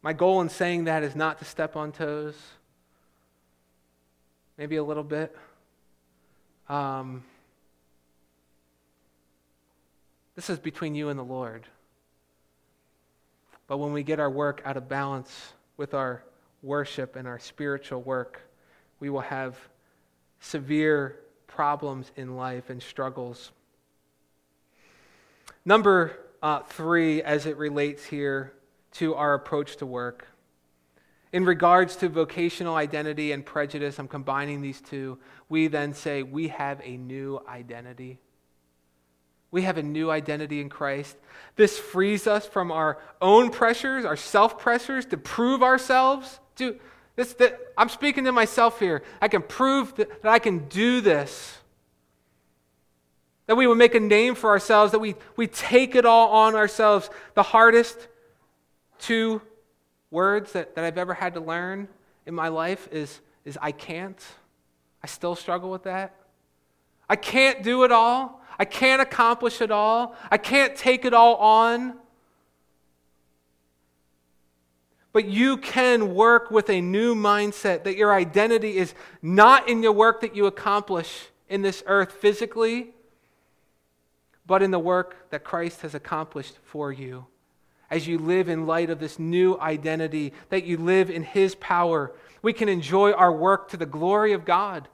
[0.00, 2.36] my goal in saying that is not to step on toes,
[4.56, 5.36] maybe a little bit.
[6.68, 7.24] Um,
[10.34, 11.66] this is between you and the Lord.
[13.66, 16.22] But when we get our work out of balance with our
[16.62, 18.40] worship and our spiritual work,
[19.00, 19.56] we will have
[20.40, 23.52] severe problems in life and struggles.
[25.64, 28.52] Number uh, three, as it relates here
[28.92, 30.26] to our approach to work.
[31.32, 35.18] In regards to vocational identity and prejudice, I'm combining these two.
[35.48, 38.18] We then say we have a new identity.
[39.50, 41.16] We have a new identity in Christ.
[41.56, 46.40] This frees us from our own pressures, our self pressures to prove ourselves.
[46.56, 46.78] To,
[47.16, 49.02] this, that, I'm speaking to myself here.
[49.20, 51.58] I can prove that, that I can do this.
[53.46, 56.54] That we would make a name for ourselves, that we, we take it all on
[56.54, 57.10] ourselves.
[57.34, 58.08] The hardest
[58.98, 59.42] two
[60.10, 61.88] words that, that I've ever had to learn
[62.26, 64.22] in my life is, is I can't.
[65.02, 66.14] I still struggle with that.
[67.08, 68.40] I can't do it all.
[68.58, 70.14] I can't accomplish it all.
[70.30, 71.94] I can't take it all on.
[75.12, 79.92] But you can work with a new mindset that your identity is not in your
[79.92, 82.94] work that you accomplish in this earth physically,
[84.46, 87.26] but in the work that Christ has accomplished for you.
[87.90, 92.12] As you live in light of this new identity, that you live in His power,
[92.40, 94.88] we can enjoy our work to the glory of God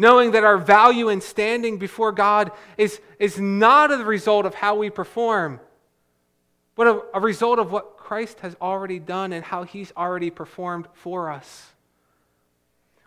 [0.00, 4.74] knowing that our value and standing before God is, is not a result of how
[4.74, 5.60] we perform,
[6.74, 10.88] but a, a result of what Christ has already done and how he's already performed
[10.94, 11.68] for us.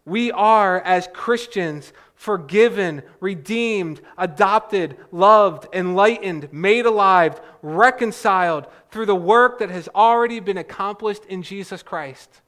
[0.06, 9.60] We are, as Christians, forgiven, redeemed, adopted, loved, enlightened, made alive, reconciled through the work
[9.60, 12.40] that has already been accomplished in Jesus Christ.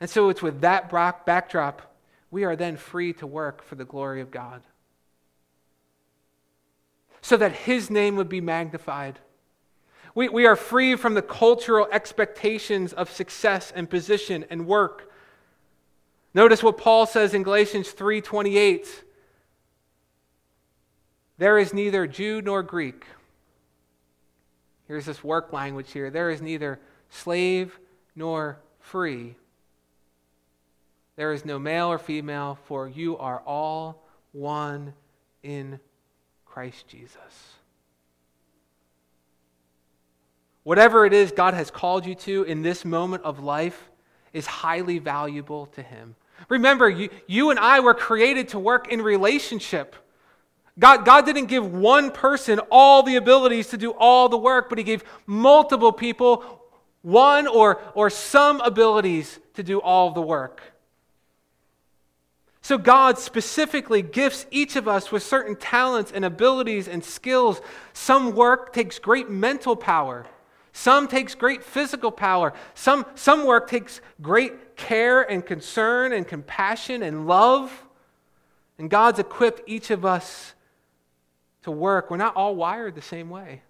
[0.00, 1.94] And so it's with that backdrop,
[2.32, 4.62] we are then free to work for the glory of God.
[7.22, 9.20] So that His name would be magnified.
[10.14, 15.10] We, we are free from the cultural expectations of success and position and work.
[16.34, 18.86] Notice what Paul says in Galatians 3:28.
[21.36, 23.06] There is neither Jew nor Greek.
[24.86, 26.10] Here's this work language here.
[26.10, 27.78] There is neither slave
[28.14, 29.34] nor free.
[31.16, 34.94] There is no male or female, for you are all one
[35.42, 35.80] in
[36.44, 37.56] Christ Jesus.
[40.64, 43.90] Whatever it is God has called you to in this moment of life
[44.32, 46.16] is highly valuable to Him.
[46.48, 49.94] Remember, you, you and I were created to work in relationship.
[50.78, 54.78] God, God didn't give one person all the abilities to do all the work, but
[54.78, 56.62] He gave multiple people
[57.02, 60.62] one or, or some abilities to do all the work.
[62.62, 67.60] So, God specifically gifts each of us with certain talents and abilities and skills.
[67.92, 70.24] Some work takes great mental power,
[70.76, 77.02] some takes great physical power, some, some work takes great care and concern and compassion
[77.02, 77.86] and love.
[78.76, 80.52] And God's equipped each of us
[81.62, 82.10] to work.
[82.10, 83.62] We're not all wired the same way.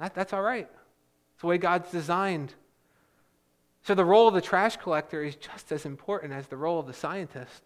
[0.00, 0.68] That, that's all right.
[1.34, 2.52] It's the way God's designed
[3.86, 6.88] so the role of the trash collector is just as important as the role of
[6.88, 7.62] the scientist.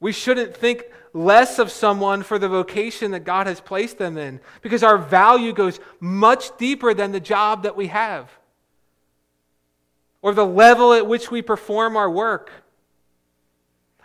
[0.00, 4.40] We shouldn't think less of someone for the vocation that God has placed them in
[4.60, 8.30] because our value goes much deeper than the job that we have
[10.20, 12.50] or the level at which we perform our work.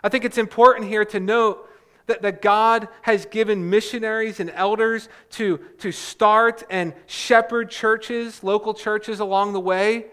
[0.02, 1.68] I think it's important here to note
[2.06, 8.74] that, that God has given missionaries and elders to, to start and shepherd churches, local
[8.74, 10.06] churches along the way.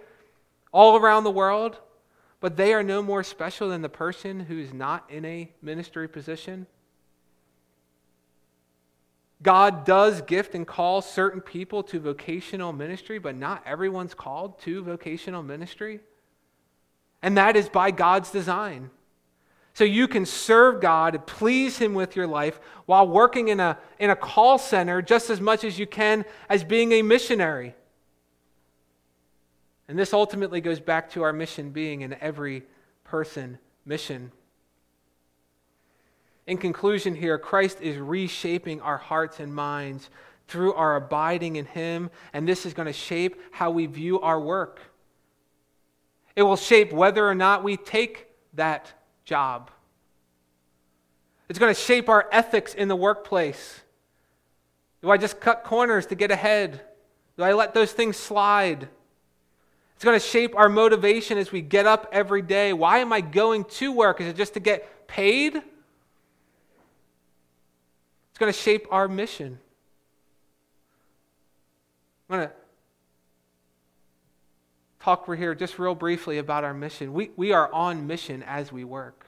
[0.71, 1.79] all around the world,
[2.39, 6.07] but they are no more special than the person who is not in a ministry
[6.07, 6.67] position.
[9.41, 14.83] God does gift and call certain people to vocational ministry, but not everyone's called to
[14.83, 16.01] vocational ministry.
[17.21, 18.89] And that is by God's design.
[19.73, 23.77] So you can serve God and please Him with your life while working in a,
[23.97, 27.75] in a call center just as much as you can as being a missionary.
[29.89, 32.61] And this ultimately goes back to our mission being an every
[33.03, 34.31] person mission.
[36.45, 40.11] In conclusion, here, Christ is reshaping our hearts and minds
[40.47, 44.39] through our abiding in Him, and this is going to shape how we view our
[44.39, 44.79] work.
[46.35, 48.93] It will shape whether or not we take that
[49.25, 49.71] job.
[51.49, 53.81] It's going to shape our ethics in the workplace.
[55.01, 56.81] Do I just cut corners to get ahead?
[57.37, 58.87] Do I let those things slide?
[59.99, 62.71] It's going to shape our motivation as we get up every day.
[62.71, 64.21] Why am I going to work?
[64.21, 65.57] Is it just to get paid?
[65.57, 65.65] It's
[68.37, 69.59] going to shape our mission.
[72.29, 72.53] I'm going to
[75.01, 77.11] talk here just real briefly about our mission.
[77.11, 79.25] We, we are on mission as we work.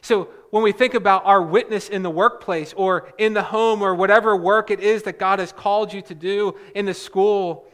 [0.00, 3.94] So, when we think about our witness in the workplace or in the home or
[3.94, 7.68] whatever work it is that God has called you to do in the school,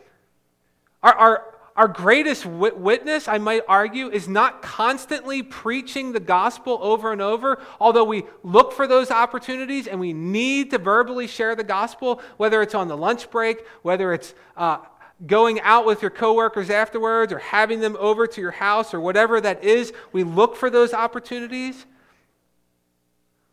[1.03, 1.45] our, our,
[1.77, 7.61] our greatest witness, I might argue, is not constantly preaching the gospel over and over,
[7.79, 12.63] although we look for those opportunities and we need to verbally share the gospel, whether
[12.63, 14.79] it's on the lunch break, whether it's uh,
[15.27, 19.41] going out with your coworkers afterwards, or having them over to your house, or whatever
[19.41, 19.93] that is.
[20.11, 21.87] We look for those opportunities.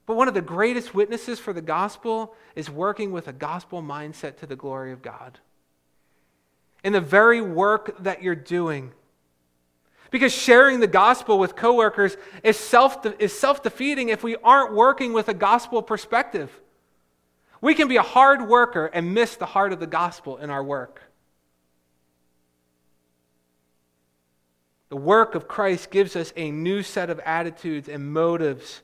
[0.07, 4.37] But one of the greatest witnesses for the gospel is working with a gospel mindset
[4.37, 5.39] to the glory of God.
[6.85, 8.93] In the very work that you're doing.
[10.11, 15.27] Because sharing the gospel with coworkers is self is self-defeating if we aren't working with
[15.27, 16.51] a gospel perspective.
[17.59, 20.63] We can be a hard worker and miss the heart of the gospel in our
[20.63, 21.01] work.
[24.89, 28.83] The work of Christ gives us a new set of attitudes and motives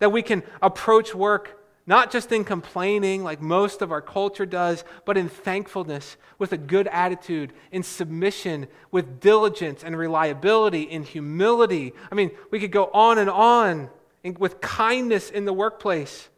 [0.00, 4.84] that we can approach work not just in complaining like most of our culture does,
[5.04, 11.92] but in thankfulness, with a good attitude, in submission, with diligence and reliability, in humility.
[12.10, 13.88] I mean, we could go on and on
[14.38, 16.28] with kindness in the workplace.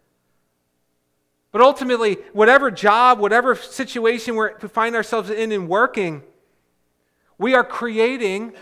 [1.51, 6.23] But ultimately, whatever job, whatever situation we find ourselves in in working,
[7.39, 8.53] we are creating,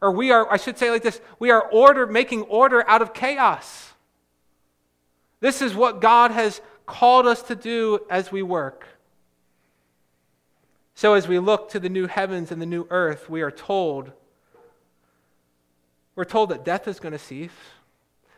[0.00, 3.14] or we are, I should say like this, we are order, making order out of
[3.14, 3.93] chaos.
[5.44, 8.86] This is what God has called us to do as we work.
[10.94, 14.10] So, as we look to the new heavens and the new earth, we are told
[16.14, 17.50] we're told that death is going to cease,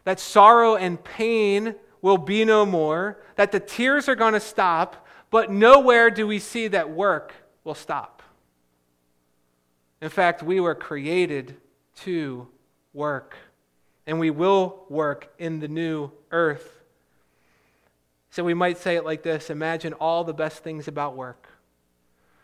[0.03, 5.07] that sorrow and pain will be no more, that the tears are going to stop,
[5.31, 7.33] but nowhere do we see that work
[7.63, 8.21] will stop.
[10.03, 11.55] In fact, we were created
[11.99, 12.49] to
[12.93, 13.37] work,
[14.09, 16.76] and we will work in the new earth.
[18.37, 21.49] So we might say it like this Imagine all the best things about work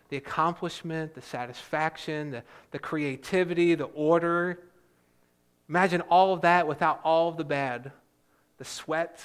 [0.08, 4.58] the accomplishment, the satisfaction, the, the creativity, the order.
[5.68, 7.92] Imagine all of that without all of the bad
[8.56, 9.22] the sweat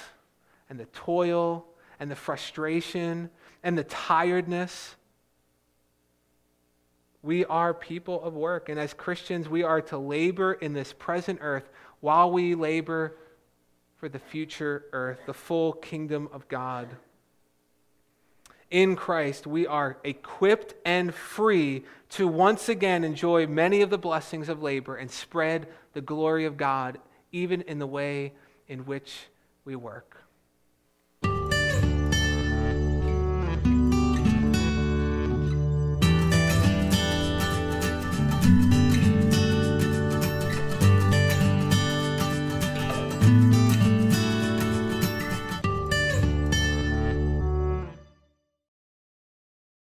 [0.69, 1.65] and the toil
[2.01, 3.29] and the frustration
[3.63, 4.97] and the tiredness.
[7.21, 11.39] We are people of work, and as Christians, we are to labor in this present
[11.41, 11.69] earth
[12.01, 13.15] while we labor
[13.97, 16.87] for the future earth, the full kingdom of God.
[18.69, 24.49] In Christ, we are equipped and free to once again enjoy many of the blessings
[24.49, 26.99] of labor and spread the glory of God,
[27.31, 28.33] even in the way
[28.67, 29.27] in which
[29.63, 30.16] we work.